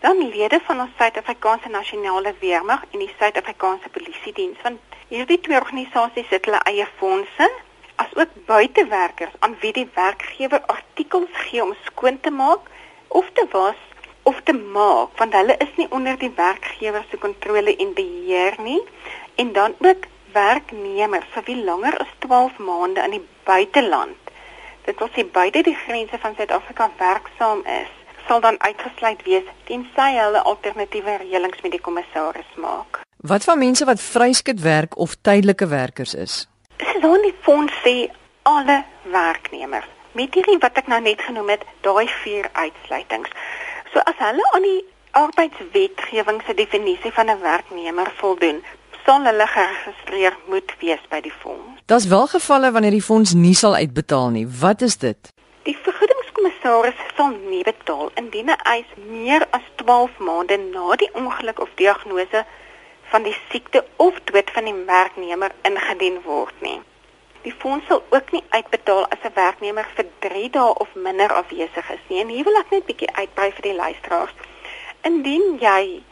dan 0.00 0.28
lede 0.28 0.60
van 0.64 0.80
ons 0.80 0.90
Suid-Afrikaanse 0.96 1.68
Nasionale 1.68 2.34
Weermag 2.40 2.84
en 2.90 3.02
die 3.02 3.10
Suid-Afrikaanse 3.18 3.88
Polisie 3.92 4.32
Diens 4.32 4.62
want 4.64 4.96
hierdie 5.10 5.40
twee 5.44 5.58
organisasies 5.60 6.30
het 6.32 6.48
hulle 6.48 6.60
eie 6.70 6.86
fondse 7.00 7.48
asook 8.00 8.32
buitewerkers 8.48 9.36
aan 9.44 9.58
wie 9.60 9.74
die 9.76 9.88
werkgewer 9.98 10.64
artikels 10.72 11.36
gee 11.44 11.60
om 11.64 11.74
skoon 11.84 12.20
te 12.24 12.32
maak 12.32 12.72
of 13.20 13.28
te 13.36 13.44
was 13.52 13.84
of 14.32 14.40
te 14.48 14.56
maak 14.78 15.20
want 15.20 15.36
hulle 15.36 15.58
is 15.66 15.76
nie 15.76 15.90
onder 15.98 16.16
die 16.24 16.32
werkgewer 16.40 17.04
se 17.10 17.20
kontrole 17.26 17.76
en 17.76 17.92
beheer 18.00 18.56
nie 18.64 18.80
en 19.44 19.52
dan 19.52 19.76
ook 19.84 20.08
werknemers 20.32 21.28
vir 21.36 21.48
wie 21.52 21.60
langer 21.68 22.00
as 22.00 22.18
12 22.24 22.58
maande 22.58 23.02
in 23.02 23.18
die 23.18 23.24
buiteland. 23.44 24.16
Dit 24.86 25.00
wil 25.02 25.10
sê 25.12 25.24
buite 25.26 25.64
die 25.66 25.76
grense 25.76 26.18
van 26.22 26.36
Suid-Afrika 26.38 26.88
werksaam 26.98 27.66
is 27.66 27.99
sal 28.26 28.40
dan 28.40 28.56
uitgesluit 28.58 29.22
wees 29.24 29.46
tensy 29.68 30.10
hulle 30.16 30.42
alternatiewe 30.42 31.16
reëlings 31.22 31.62
met 31.62 31.72
die 31.72 31.80
kommissaris 31.80 32.52
maak. 32.56 33.00
Wat 33.16 33.44
van 33.44 33.58
mense 33.58 33.84
wat 33.84 34.00
vryskut 34.00 34.60
werk 34.60 34.96
of 34.96 35.16
tydelike 35.22 35.66
werkers 35.66 36.14
is? 36.14 36.48
Dis 36.76 37.00
dan 37.02 37.20
die 37.22 37.34
fonds 37.42 37.72
sê 37.84 38.10
alle 38.42 38.84
werknemers. 39.12 39.88
Met 40.12 40.34
hierdie 40.34 40.58
wat 40.58 40.78
ek 40.80 40.88
nou 40.90 41.00
net 41.00 41.20
genoem 41.22 41.52
het, 41.54 41.66
daai 41.86 42.08
vier 42.24 42.48
uitsluitings. 42.52 43.30
So 43.92 44.02
as 44.10 44.18
hulle 44.18 44.46
aan 44.54 44.66
die 44.66 44.80
arbeidswetgewing 45.18 46.40
se 46.46 46.54
definisie 46.54 47.12
van 47.12 47.30
'n 47.30 47.40
werknemer 47.40 48.10
voldoen, 48.16 48.62
sal 49.04 49.24
hulle 49.24 49.46
geregistreer 49.46 50.36
moet 50.48 50.74
wees 50.80 51.02
by 51.10 51.20
die 51.20 51.32
fonds. 51.42 51.80
Daar's 51.86 52.06
wel 52.06 52.26
gevalle 52.26 52.70
wanneer 52.70 52.90
die 52.90 53.02
fonds 53.02 53.32
nie 53.34 53.54
sal 53.54 53.74
uitbetaal 53.74 54.28
nie. 54.30 54.46
Wat 54.60 54.82
is 54.82 54.96
dit? 54.96 55.32
Die 55.62 55.76
vergoedingskommissaris 56.40 57.16
sal 57.16 57.32
nie 57.50 57.62
betaal 57.62 58.10
indien 58.16 58.50
'n 58.50 58.62
eis 58.64 58.86
meer 58.96 59.46
as 59.50 59.62
12 59.76 60.18
maande 60.18 60.56
na 60.56 60.96
die 60.96 61.10
ongeluk 61.12 61.60
of 61.60 61.68
diagnose 61.74 62.44
van 63.10 63.22
die 63.22 63.36
siekte 63.50 63.84
of 63.96 64.14
dood 64.24 64.50
van 64.50 64.64
die 64.64 64.84
werknemer 64.86 65.52
ingedien 65.62 66.22
word 66.22 66.54
nie. 66.60 66.80
Die 67.42 67.52
fonds 67.52 67.86
sal 67.86 68.02
ook 68.10 68.32
nie 68.32 68.44
uitbetaal 68.48 69.06
as 69.08 69.22
'n 69.22 69.34
werknemer 69.34 69.86
vir 69.94 70.06
3 70.18 70.50
dae 70.50 70.74
of 70.74 70.88
minder 70.94 71.32
afwesig 71.32 71.90
is 71.90 72.04
nie. 72.08 72.20
En 72.20 72.28
hier 72.28 72.44
wil 72.44 72.56
ek 72.56 72.70
net 72.70 72.86
bietjie 72.86 73.14
uitbrei 73.14 73.52
vir 73.52 73.62
die 73.62 73.74
luisteraars. 73.74 74.34
Indien 75.02 75.58
jy 75.60 76.02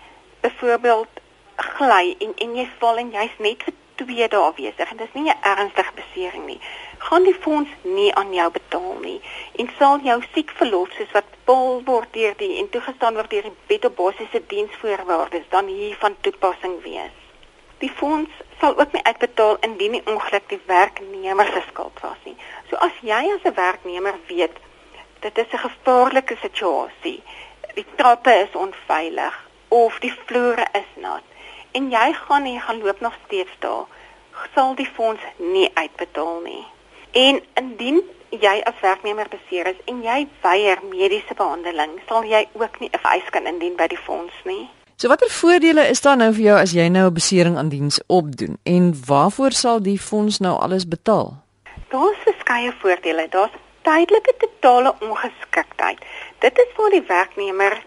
byvoorbeeld 0.41 1.09
gly 1.57 2.17
en 2.19 2.33
en 2.37 2.57
jy 2.57 2.69
val 2.79 2.97
en 2.97 3.11
jy's 3.11 3.39
net 3.39 3.63
vir 3.63 3.75
2 4.03 4.29
dae 4.29 4.45
afwesig 4.51 4.91
en 4.91 5.01
dis 5.03 5.15
nie 5.15 5.31
'n 5.31 5.43
ernstige 5.55 5.93
besering 6.01 6.47
nie 6.47 6.61
gaan 6.99 7.23
die 7.23 7.35
fonds 7.35 7.71
nie 7.83 8.15
aan 8.15 8.33
jou 8.35 8.51
betaal 8.51 8.95
nie 9.01 9.21
en 9.63 9.71
sal 9.79 10.01
jou 10.03 10.19
siekverlof 10.33 10.91
soos 10.97 11.13
wat 11.17 11.31
bepaal 11.35 11.79
word 11.85 12.13
deur 12.13 12.35
die 12.43 12.59
en 12.61 12.69
toegestaan 12.75 13.17
word 13.17 13.31
deur 13.33 13.47
die 13.49 13.57
wet 13.71 13.87
op 13.89 13.97
basiese 13.97 14.43
diensvoorwaardes 14.51 15.47
dan 15.55 15.71
hiervan 15.73 16.17
toepassing 16.27 16.75
wees. 16.83 17.15
Die 17.79 17.91
fonds 18.01 18.43
sal 18.61 18.77
ook 18.77 18.93
nie 18.93 19.05
uitbetaal 19.05 19.57
indien 19.69 19.97
die 19.97 20.05
ongeluk 20.13 20.49
die 20.53 20.61
werknemer 20.67 21.49
se 21.55 21.63
skuld 21.71 22.03
was 22.03 22.21
nie. 22.27 22.37
So 22.71 22.77
as 22.77 23.01
jy 23.01 23.23
as 23.37 23.47
'n 23.49 23.55
werknemer 23.55 24.19
weet 24.29 24.57
dit 25.21 25.39
is 25.39 25.53
'n 25.53 25.65
gevaarlike 25.69 26.37
situasie, 26.43 27.23
die 27.75 27.87
trappe 27.97 28.35
is 28.45 28.61
onveilig 28.67 29.49
of 29.69 29.99
die 29.99 30.15
vloere 30.27 30.67
is 30.73 30.91
nat 30.97 31.23
en 31.79 31.91
jy 31.95 32.09
gaan 32.13 32.45
en 32.45 32.53
jy 32.57 32.63
gaan 32.67 32.83
loop 32.83 33.01
nog 33.01 33.17
steeds 33.27 33.55
daar, 33.65 33.87
sal 34.55 34.75
die 34.79 34.89
fonds 34.97 35.23
nie 35.55 35.69
uitbetaal 35.75 36.41
nie. 36.45 36.65
En 37.27 37.41
indien 37.61 38.01
jy 38.31 38.57
as 38.69 38.81
werknemer 38.83 39.29
beseer 39.33 39.71
is 39.73 39.79
en 39.91 40.03
jy 40.05 40.19
weier 40.43 40.83
mediese 40.91 41.37
behandeling, 41.39 41.95
sal 42.09 42.27
jy 42.27 42.43
ook 42.53 42.81
nie 42.81 42.91
'n 42.93 43.07
eis 43.15 43.31
kan 43.31 43.47
indien 43.47 43.77
by 43.77 43.87
die 43.87 44.05
fonds 44.07 44.35
nie. 44.45 44.69
So 44.97 45.09
watter 45.09 45.31
voordele 45.31 45.89
is 45.89 46.01
daar 46.01 46.17
nou 46.17 46.33
vir 46.33 46.43
jou 46.43 46.59
as 46.59 46.73
jy 46.73 46.89
nou 46.89 47.07
'n 47.07 47.15
besering 47.15 47.57
aan 47.57 47.69
diens 47.69 48.01
opdoen 48.07 48.59
en 48.65 48.95
waarvoor 49.07 49.53
sal 49.53 49.83
die 49.83 49.99
fonds 49.99 50.39
nou 50.39 50.59
alles 50.61 50.89
betaal? 50.89 51.37
Daar's 51.89 52.19
verskeie 52.25 52.73
voordele. 52.81 53.29
Daar's 53.31 53.55
tydelike 53.83 54.35
totale 54.39 54.95
ongeskiktheid. 55.01 55.99
Dit 56.39 56.59
is 56.59 56.77
waar 56.77 56.91
die 56.91 57.05
werknemer 57.07 57.83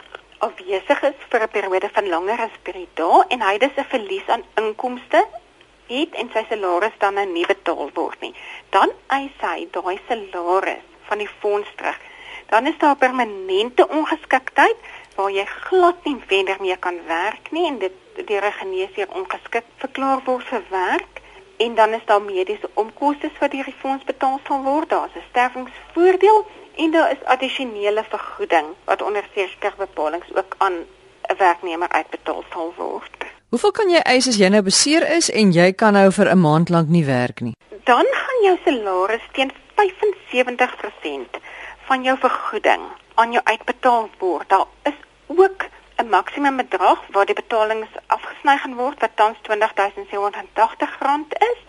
afwesig 0.48 1.04
is 1.10 1.20
vir 1.32 1.44
'n 1.44 1.54
periode 1.56 1.90
van 1.96 2.08
langer 2.14 2.40
as 2.48 2.56
3 2.70 2.88
dae 3.00 3.24
en 3.34 3.42
hy 3.42 3.54
het 3.54 3.78
'n 3.78 3.92
verlies 3.94 4.28
aan 4.28 4.44
inkomste 4.62 5.22
het 5.88 6.14
en 6.22 6.30
sy 6.34 6.44
salaris 6.50 6.98
dan 7.04 7.14
nou 7.14 7.26
nie 7.26 7.46
betaal 7.46 7.90
word 7.94 8.20
nie, 8.22 8.34
dan 8.70 8.90
eis 9.08 9.38
hy 9.42 9.68
daai 9.72 10.00
salaris 10.08 10.86
van 11.10 11.18
die 11.18 11.30
fonds 11.40 11.70
terug. 11.76 12.00
Dan 12.50 12.68
is 12.68 12.78
daar 12.78 12.96
permanente 12.96 13.88
ongeskiktheid 13.88 14.78
waar 15.16 15.32
jy 15.32 15.46
glad 15.46 16.06
nie 16.06 16.18
verder 16.28 16.58
mee 16.60 16.78
kan 16.78 16.98
werk 17.08 17.52
nie 17.52 17.68
en 17.68 17.80
dit 17.80 17.96
deur 18.28 18.46
'n 18.46 18.60
geneesheer 18.62 19.10
ongeskik 19.20 19.66
verklaar 19.78 20.22
word 20.26 20.46
vir 20.48 20.64
werk 20.70 21.22
en 21.58 21.76
dan 21.76 21.94
is 21.94 22.06
daar 22.06 22.22
mediese 22.22 22.70
omkoste 22.74 23.30
wat 23.40 23.52
deur 23.52 23.64
die 23.64 23.82
fonds 23.82 24.04
betaal 24.04 24.40
sal 24.48 24.64
word. 24.64 24.90
Daar's 24.90 25.16
'n 25.16 25.24
sterfingsvoordeel 25.30 26.46
en 26.82 26.92
daar 26.92 27.12
is 27.12 27.24
addisionele 27.26 28.04
vergoeding 28.10 28.68
wat 28.90 29.02
onder 29.02 29.26
sekere 29.34 29.78
bepalinge 29.78 30.30
ook 30.36 30.56
aan 30.58 30.74
'n 31.30 31.38
werknemer 31.38 31.90
uitbetaal 31.90 32.44
sal 32.54 32.74
word. 32.78 33.18
Hoeveel 33.50 33.72
kan 33.72 33.90
jy 33.90 34.00
eis 34.00 34.28
as 34.28 34.38
jy 34.38 34.48
nou 34.48 34.62
beseer 34.62 35.04
is 35.18 35.30
en 35.30 35.52
jy 35.52 35.74
kan 35.74 35.94
nou 35.94 36.12
vir 36.12 36.28
'n 36.32 36.40
maand 36.40 36.70
lank 36.70 36.88
nie 36.88 37.06
werk 37.06 37.40
nie? 37.42 37.56
Dan 37.84 38.06
gaan 38.24 38.40
jou 38.44 38.58
salaris 38.66 39.26
teen 39.32 39.52
75% 39.76 41.38
van 41.88 42.04
jou 42.04 42.18
vergoeding 42.18 42.82
aan 43.14 43.32
jou 43.32 43.44
uitbetaal 43.44 44.10
word. 44.20 44.50
Daar 44.50 44.66
is 44.84 44.98
ook 45.28 45.66
'n 45.98 46.10
maksimum 46.10 46.58
bedrag 46.58 47.00
waar 47.12 47.26
die 47.26 47.36
betalings 47.36 47.94
afgesny 48.08 48.58
gaan 48.58 48.76
word 48.76 49.00
wat 49.00 49.16
tans 49.16 49.38
R20780 49.38 51.28
is. 51.52 51.60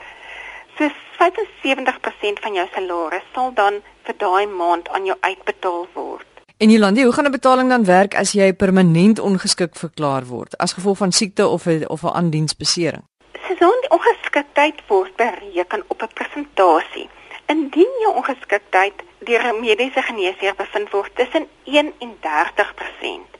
So 0.82 0.88
75% 0.88 2.40
van 2.40 2.54
jou 2.54 2.66
salaris 2.74 3.26
sal 3.34 3.52
dan 3.54 3.76
vir 4.06 4.14
daai 4.18 4.46
maand 4.50 4.88
aan 4.90 5.04
jou 5.06 5.14
uitbetaal 5.20 5.84
word. 5.94 6.26
En 6.58 6.70
Jolandi, 6.70 7.04
hoe 7.04 7.12
gaan 7.12 7.26
'n 7.26 7.38
betaling 7.38 7.68
dan 7.68 7.84
werk 7.84 8.14
as 8.14 8.32
jy 8.32 8.52
permanent 8.52 9.18
ongeskik 9.18 9.76
verklaar 9.76 10.24
word 10.26 10.56
as 10.58 10.72
gevolg 10.72 10.98
van 10.98 11.12
siekte 11.12 11.46
of 11.46 11.66
'n 11.66 11.86
of 11.86 12.02
'n 12.02 12.14
aandiensbesering? 12.20 13.04
Seisoen 13.46 13.80
ongeskiktheid 13.88 14.82
word 14.86 15.16
bereken 15.16 15.84
op 15.86 16.02
'n 16.02 16.12
persentasie. 16.14 17.08
Indien 17.46 17.92
jou 18.00 18.14
ongeskiktheid 18.14 18.94
deur 19.18 19.44
'n 19.46 19.60
mediese 19.60 20.02
geneesheer 20.02 20.54
bevind 20.54 20.90
word 20.90 21.16
tussen 21.16 21.46
1 21.64 21.92
en 21.98 22.16
30%, 22.20 23.30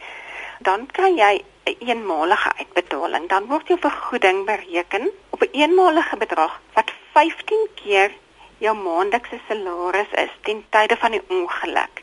dan 0.59 0.87
kry 0.87 1.13
jy 1.17 1.45
'n 1.65 1.77
eenmalige 1.89 2.53
uitbetaling. 2.59 3.29
Dan 3.29 3.47
word 3.47 3.69
jou 3.69 3.79
vergoeding 3.81 4.45
bereken 4.45 5.11
op 5.31 5.43
'n 5.43 5.49
eenmalige 5.53 6.17
bedrag 6.17 6.61
wat 6.75 6.91
15 7.13 7.69
keer 7.75 8.11
jou 8.59 8.77
maandelikse 8.77 9.41
salaris 9.49 10.13
is 10.25 10.31
ten 10.43 10.65
tye 10.71 10.97
van 10.97 11.11
die 11.11 11.25
ongeluk 11.29 12.03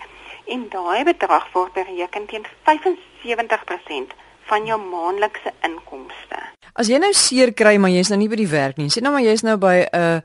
En 0.47 0.69
daai 0.69 1.05
bedrag 1.05 1.53
word 1.53 1.73
bereken 1.73 2.27
teen 2.27 2.47
75% 2.65 4.15
van 4.51 4.67
jou 4.67 4.81
maandelikse 4.81 5.53
inkomste. 5.63 6.39
As 6.75 6.89
jy 6.89 6.99
nou 6.99 7.13
seer 7.13 7.53
kry 7.53 7.77
maar 7.77 7.91
jy's 7.91 8.09
nou 8.09 8.19
nie 8.19 8.29
by 8.29 8.37
die 8.37 8.51
werk 8.51 8.77
nie. 8.77 8.91
Sê 8.91 9.03
nou 9.03 9.13
maar 9.13 9.27
jy's 9.27 9.43
nou 9.43 9.57
by 9.57 9.87
'n 9.93 10.23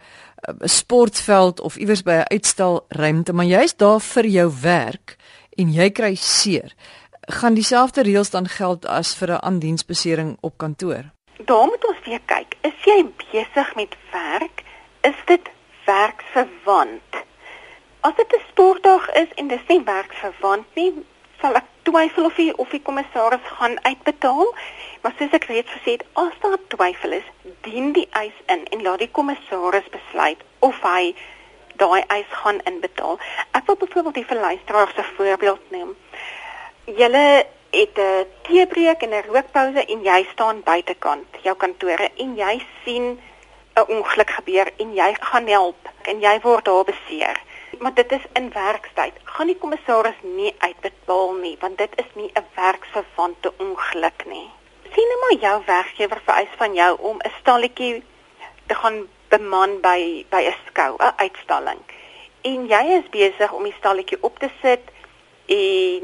'n 0.47 0.67
sportveld 0.69 1.59
of 1.59 1.77
iewers 1.77 2.03
by 2.03 2.11
'n 2.11 2.31
uitstalruimte, 2.35 3.33
maar 3.33 3.45
jy's 3.45 3.75
daar 3.75 3.99
vir 3.99 4.25
jou 4.25 4.49
werk 4.61 5.17
en 5.57 5.71
jy 5.71 5.89
kry 5.89 6.15
seer. 6.15 6.73
Gaan 7.27 7.53
dieselfde 7.53 8.03
reëls 8.03 8.29
dan 8.29 8.47
geld 8.47 8.85
as 8.85 9.15
vir 9.15 9.31
'n 9.31 9.41
aandiensbesering 9.41 10.37
op 10.41 10.57
kantoor? 10.57 11.03
Daar 11.45 11.65
moet 11.65 11.87
ons 11.87 12.05
weer 12.05 12.21
kyk. 12.25 12.55
Is 12.61 12.79
jy 12.85 13.05
besig 13.31 13.75
met 13.75 13.95
werk? 14.11 14.64
Is 15.05 15.17
dit 15.25 15.49
werksverwant? 15.85 17.11
As 17.99 18.15
dit 18.15 18.33
'n 18.33 18.41
sportdag 18.49 19.11
is 19.13 19.27
en 19.35 19.47
dis 19.47 19.67
nie 19.67 19.83
werksverwant 19.83 20.65
nie, 20.73 21.05
sal 21.41 21.55
ek 21.55 21.67
twyfel 21.83 22.25
of 22.25 22.35
die 22.35 22.57
of 22.57 22.69
die 22.69 22.81
kommissaris 22.81 23.45
gaan 23.57 23.77
uitbetaal. 23.85 24.55
Maar 25.01 25.13
soos 25.17 25.35
ek 25.37 25.45
reeds 25.51 25.71
gesê 25.71 25.91
het, 25.97 26.05
as 26.13 26.33
daar 26.41 26.57
twyfel 26.67 27.11
is, 27.11 27.27
dien 27.61 27.91
die 27.93 28.07
eis 28.11 28.37
in 28.45 28.65
en 28.65 28.81
laat 28.81 29.03
die 29.03 29.11
kommissaris 29.11 29.89
besluit 29.97 30.41
of 30.59 30.81
hy 30.81 31.13
daai 31.75 32.01
eis 32.07 32.31
gaan 32.41 32.59
inbetaal. 32.71 33.19
Ek 33.51 33.65
wil 33.65 33.77
byvoorbeeld 33.83 34.19
die 34.21 34.31
verluisteraar 34.31 34.91
se 34.95 35.03
voorbeeld 35.03 35.71
neem. 35.71 35.95
Julle 36.85 37.45
het 37.69 37.97
'n 37.99 38.25
teebreek 38.41 39.01
en 39.01 39.13
'n 39.13 39.29
rookpause 39.29 39.85
en 39.85 40.03
jy 40.03 40.27
staan 40.31 40.63
buitekant 40.63 41.27
jou 41.43 41.55
kantore 41.55 42.09
en 42.15 42.35
jy 42.35 42.65
sien 42.83 43.19
'n 43.75 43.89
ongeluk 43.97 44.29
gebeur 44.29 44.71
en 44.77 44.93
jy 44.93 45.15
gaan 45.19 45.47
help 45.47 45.89
en 46.01 46.19
jy 46.19 46.39
word 46.41 46.65
daar 46.65 46.83
beseer 46.83 47.37
maar 47.79 47.93
dit 47.93 48.11
is 48.11 48.25
in 48.33 48.51
werkstyd. 48.51 49.13
Gaan 49.23 49.47
die 49.47 49.57
kommissaris 49.57 50.19
nie 50.21 50.53
uitbetaal 50.57 51.33
nie, 51.33 51.55
want 51.59 51.77
dit 51.77 51.91
is 51.95 52.11
nie 52.13 52.31
'n 52.33 52.45
werksverwante 52.55 53.53
ongeluk 53.57 54.25
nie. 54.25 54.49
Sien 54.93 55.07
nou 55.07 55.19
maar 55.19 55.39
jou 55.39 55.61
werkgewer 55.65 56.21
vereis 56.25 56.53
van 56.57 56.73
jou 56.73 56.97
om 56.99 57.17
'n 57.17 57.31
stalletjie 57.39 58.03
te 58.67 58.75
gaan 58.75 59.07
beman 59.27 59.81
by 59.81 60.25
by 60.29 60.41
'n 60.41 60.55
skou, 60.67 60.95
'n 60.97 61.13
uitstalling. 61.15 61.79
En 62.41 62.67
jy 62.67 62.85
is 62.99 63.09
besig 63.09 63.51
om 63.51 63.63
die 63.63 63.75
stalletjie 63.77 64.17
op 64.21 64.39
te 64.39 64.49
sit 64.61 64.83
en 65.45 66.03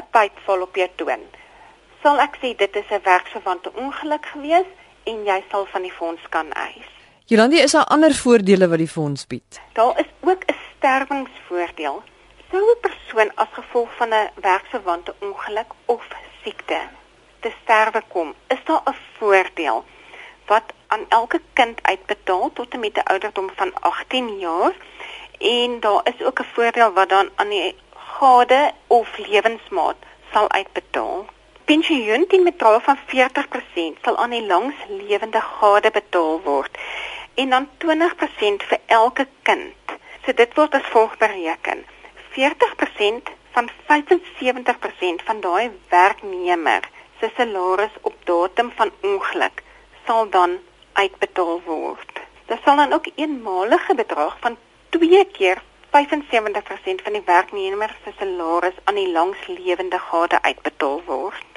'n 0.00 0.06
pyp 0.10 0.38
vol 0.44 0.62
op 0.62 0.76
jou 0.76 0.88
toon. 0.94 1.22
Sal 2.02 2.18
ek 2.18 2.36
sê 2.36 2.56
dit 2.56 2.76
is 2.76 2.90
'n 2.90 3.02
werksverwante 3.02 3.72
ongeluk 3.74 4.26
gewees 4.26 4.70
en 5.04 5.24
jy 5.24 5.44
sal 5.50 5.66
van 5.66 5.82
die 5.82 5.92
fonds 5.92 6.28
kan 6.28 6.52
eis. 6.52 7.01
Jolande, 7.32 7.56
is 7.56 7.72
daar 7.72 7.84
ander 7.84 8.14
voordele 8.14 8.66
wat 8.68 8.78
die 8.78 8.88
fonds 8.88 9.26
bied? 9.26 9.60
Daar 9.72 9.98
is 9.98 10.10
ook 10.20 10.42
'n 10.44 10.54
sterwingsvoordeel. 10.76 12.02
Sou 12.50 12.62
'n 12.62 12.80
persoon 12.80 13.30
as 13.34 13.48
gevolg 13.52 13.88
van 13.96 14.08
'n 14.08 14.30
werksverwante 14.34 15.14
ongeluk 15.20 15.70
of 15.84 16.04
siekte 16.42 16.80
te 17.40 17.52
sterwe 17.62 18.02
kom, 18.08 18.34
is 18.48 18.58
daar 18.64 18.82
'n 18.84 18.96
voordeel 19.18 19.84
wat 20.46 20.62
aan 20.86 21.04
elke 21.08 21.40
kind 21.52 21.78
uitbetaal 21.82 22.52
tot 22.52 22.68
en 22.68 22.80
met 22.80 22.96
'n 22.96 23.08
ouderdom 23.12 23.50
van 23.56 23.72
18 23.80 24.38
jaar 24.38 24.72
en 25.38 25.80
daar 25.80 26.00
is 26.04 26.26
ook 26.26 26.40
'n 26.40 26.52
voordeel 26.54 26.92
wat 26.92 27.08
dan 27.08 27.30
aan 27.34 27.48
die 27.48 27.76
gade 27.94 28.72
of 28.86 29.18
lewensmaat 29.18 29.96
sal 30.32 30.50
uitbetaal. 30.50 31.24
Pensioen 31.64 32.26
teen 32.26 32.44
bedrag 32.44 32.82
van 32.82 32.98
40% 33.06 33.98
sal 34.02 34.16
aan 34.16 34.30
die 34.30 34.46
langslewende 34.46 35.40
gade 35.40 35.90
betaal 35.90 36.40
word 36.40 36.78
en 37.34 37.50
dan 37.50 37.68
20% 37.84 38.66
vir 38.68 38.80
elke 38.86 39.26
kind. 39.42 39.96
So 40.24 40.32
dit 40.32 40.54
word 40.54 40.74
as 40.74 40.90
volg 40.94 41.16
bereken. 41.18 41.84
40% 42.36 43.30
van 43.52 43.70
75% 43.70 45.24
van 45.24 45.40
daai 45.40 45.70
werknemer 45.88 46.88
se 47.20 47.30
salaris 47.36 47.96
op 48.00 48.14
datum 48.24 48.72
van 48.76 48.90
ongeluk 49.02 49.62
sal 50.06 50.28
dan 50.30 50.58
uitbetaal 50.92 51.60
word. 51.66 52.20
Dit 52.46 52.58
sal 52.64 52.76
dan 52.76 52.92
ook 52.92 53.06
'n 53.06 53.12
eenmalige 53.14 53.94
bedrag 53.94 54.36
van 54.40 54.56
2 54.88 55.24
keer 55.24 55.62
75% 55.90 57.02
van 57.04 57.12
die 57.12 57.22
werknemer 57.24 57.96
se 58.04 58.12
salaris 58.18 58.78
aan 58.84 58.94
die 58.94 59.12
langslewende 59.12 59.98
gade 59.98 60.42
uitbetaal 60.42 61.02
word. 61.06 61.50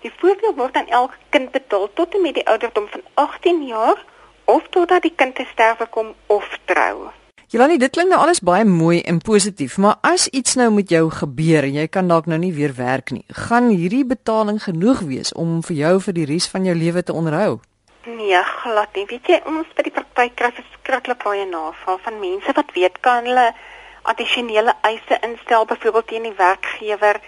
Die 0.00 0.12
voordeel 0.16 0.54
word 0.54 0.76
aan 0.76 0.88
elke 0.88 1.16
kind 1.28 1.50
betaal 1.50 1.92
tot 1.92 2.14
en 2.14 2.22
met 2.22 2.34
die 2.34 2.46
ouderdom 2.46 2.88
van 2.88 3.02
18 3.14 3.66
jaar 3.66 4.04
of 4.48 4.68
totdat 4.72 5.04
die 5.04 5.12
kind 5.14 5.36
te 5.36 5.44
sterwe 5.52 5.86
kom 5.92 6.14
of 6.26 6.46
trou. 6.64 7.10
Jelani, 7.48 7.78
dit 7.80 7.92
klink 7.92 8.10
nou 8.12 8.18
alles 8.20 8.42
baie 8.44 8.64
mooi 8.68 8.98
en 9.08 9.22
positief, 9.24 9.78
maar 9.80 9.96
as 10.04 10.26
iets 10.36 10.56
nou 10.60 10.68
met 10.72 10.90
jou 10.92 11.06
gebeur 11.12 11.64
en 11.64 11.78
jy 11.80 11.86
kan 11.88 12.08
dalk 12.08 12.26
nou 12.28 12.36
nie 12.40 12.52
weer 12.52 12.74
werk 12.76 13.12
nie, 13.12 13.24
gaan 13.46 13.70
hierdie 13.72 14.04
betaling 14.04 14.60
genoeg 14.60 15.00
wees 15.08 15.32
om 15.32 15.62
vir 15.64 15.76
jou 15.78 15.94
vir 16.06 16.16
die 16.18 16.26
res 16.28 16.48
van 16.52 16.68
jou 16.68 16.76
lewe 16.76 17.02
te 17.02 17.16
onderhou? 17.16 17.60
Nee, 18.08 18.42
glad 18.62 18.92
nie. 18.96 19.06
Weet 19.08 19.32
jy, 19.32 19.40
ons 19.48 19.68
by 19.76 19.84
die 19.84 19.94
praktyk 19.96 20.36
kry 20.36 20.52
verskriklik 20.56 21.24
baie 21.24 21.44
navraag 21.48 22.04
van 22.04 22.20
mense 22.20 22.52
wat 22.56 22.76
weet 22.76 23.00
kan 23.04 23.24
hulle 23.28 23.50
addisionele 24.12 24.72
eise 24.88 25.18
instel 25.24 25.64
byvoorbeeld 25.68 26.08
teen 26.08 26.28
die 26.28 26.36
werkgewer 26.36 27.20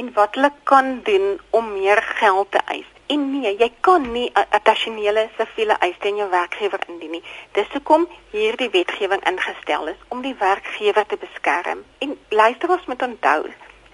en 0.00 0.12
wat 0.16 0.36
hulle 0.36 0.52
kan 0.68 0.98
doen 1.04 1.36
om 1.50 1.72
meer 1.74 2.00
geld 2.20 2.52
te 2.52 2.60
eis. 2.76 2.88
En 3.06 3.40
nee, 3.40 3.56
jy 3.58 3.72
kan 3.80 4.12
nie 4.12 4.30
'n 4.34 4.46
addisionele 4.50 5.28
siviele 5.36 5.76
eis 5.78 5.96
teen 5.98 6.16
jou 6.16 6.30
werkgewer 6.30 6.80
indien 6.88 7.10
nie. 7.10 7.24
Dis 7.52 7.66
hoekom 7.72 8.08
hierdie 8.30 8.70
wetgewing 8.70 9.24
ingestel 9.24 9.86
is 9.86 10.00
om 10.08 10.22
die 10.22 10.34
werkgewer 10.38 11.06
te 11.06 11.16
beskerm. 11.16 11.84
En 11.98 12.18
luisteraars 12.28 12.86
moet 12.86 13.02
onthou, 13.02 13.52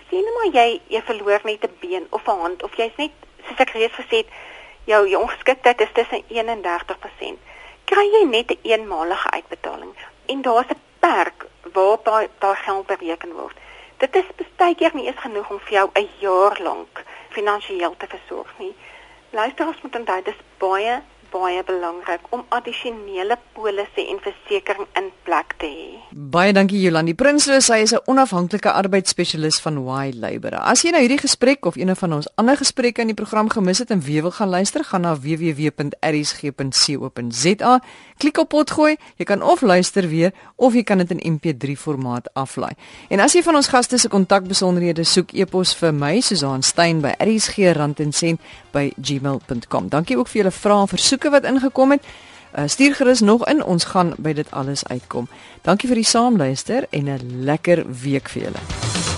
sien 0.08 0.22
nou 0.24 0.34
maar 0.34 0.52
jy 0.62 0.80
jy 0.86 1.02
verloor 1.02 1.40
net 1.44 1.64
'n 1.64 1.76
been 1.80 2.06
of 2.10 2.26
'n 2.26 2.40
hand 2.40 2.62
of 2.62 2.76
jy's 2.76 2.96
net 2.96 3.10
soos 3.46 3.58
ek 3.58 3.70
reeds 3.70 3.94
gesê 3.94 4.16
het, 4.16 4.28
jou 4.84 5.08
jou 5.08 5.22
ongeskiktheid 5.22 5.80
is 5.80 5.92
tussen 5.92 6.22
31%. 6.28 7.38
Kry 7.84 8.06
jy 8.12 8.24
net 8.24 8.50
'n 8.50 8.58
een 8.62 8.80
eenmalige 8.80 9.30
uitbetaling 9.30 9.94
en 10.26 10.42
daar's 10.42 10.70
'n 10.70 10.80
perk 10.98 11.46
waarop 11.72 12.04
daai 12.04 12.28
daai 12.38 12.56
geld 12.56 12.86
bereken 12.86 13.32
word. 13.32 13.56
Dit 13.96 14.16
is 14.16 14.24
baie 14.56 14.74
keer 14.74 14.94
nie 14.94 15.06
eens 15.06 15.20
genoeg 15.20 15.50
om 15.50 15.60
vir 15.60 15.72
jou 15.72 15.90
'n 15.94 16.08
jaar 16.18 16.58
lank 16.62 17.04
finansiëel 17.28 17.96
te 17.96 18.06
versorg 18.06 18.54
nie. 18.58 18.74
Luisteraars 19.30 19.80
moet 19.82 19.96
onthou 19.96 20.22
dis 20.22 20.42
baie 20.58 21.00
baie 21.32 21.62
belangrik 21.66 22.20
om 22.30 22.44
addisionele 22.54 23.36
polisse 23.56 24.02
en 24.12 24.18
versekerings 24.24 24.88
in 24.98 25.06
plek 25.26 25.48
te 25.60 25.66
hê. 25.66 25.88
Baie 26.10 26.52
dankie 26.56 26.80
Jolandi 26.82 27.14
Prinsloo, 27.14 27.60
sy 27.60 27.78
is 27.84 27.92
'n 27.92 28.00
onafhanklike 28.06 28.72
arbeidsspesialis 28.72 29.60
van 29.60 29.78
Y 29.78 30.12
Labour. 30.14 30.54
As 30.54 30.82
jy 30.82 30.90
nou 30.90 31.00
hierdie 31.00 31.18
gesprek 31.18 31.66
of 31.66 31.76
een 31.76 31.96
van 31.96 32.12
ons 32.12 32.28
ander 32.36 32.56
gesprekke 32.56 33.00
in 33.00 33.06
die 33.06 33.14
program 33.14 33.50
gemis 33.50 33.78
het 33.78 33.90
en 33.90 34.00
weer 34.00 34.22
wil 34.22 34.30
gaan 34.30 34.48
luister, 34.48 34.84
gaan 34.84 35.00
na 35.00 35.16
www.rsg.co.za. 35.16 37.80
Klik 38.16 38.38
op 38.38 38.48
potgooi. 38.48 38.96
Jy 39.16 39.24
kan 39.24 39.42
of 39.42 39.60
luister 39.60 40.08
weer 40.08 40.32
of 40.56 40.74
jy 40.74 40.82
kan 40.82 40.98
dit 40.98 41.10
in 41.10 41.38
MP3 41.38 41.76
formaat 41.76 42.34
aflaai. 42.34 42.72
En 43.08 43.20
as 43.20 43.32
jy 43.32 43.42
van 43.42 43.54
ons 43.54 43.68
gaste 43.68 43.98
se 43.98 44.08
kontakbesonderhede 44.08 45.04
soek, 45.04 45.32
e-pos 45.32 45.76
vir 45.76 45.94
my 45.94 46.20
Susan 46.20 46.62
Stein 46.62 47.00
by 47.00 47.14
rsg.randencent@gmail.com. 47.18 49.88
Dankie 49.88 50.18
ook 50.18 50.28
vir 50.28 50.42
julle 50.42 50.50
vrae 50.50 50.80
en 50.80 50.88
versoeke 51.18 51.30
wat 51.30 51.52
ingekom 51.52 51.90
het. 51.90 52.02
Uh, 52.58 52.64
stuur 52.66 52.94
gerus 52.94 53.20
nog 53.20 53.46
in, 53.46 53.64
ons 53.64 53.84
gaan 53.84 54.14
by 54.18 54.32
dit 54.32 54.50
alles 54.50 54.86
uitkom. 54.86 55.28
Dankie 55.62 55.88
vir 55.88 56.00
die 56.00 56.08
saamluister 56.08 56.86
en 56.90 57.08
'n 57.08 57.44
lekker 57.44 57.84
week 58.02 58.28
vir 58.28 58.42
julle. 58.42 59.17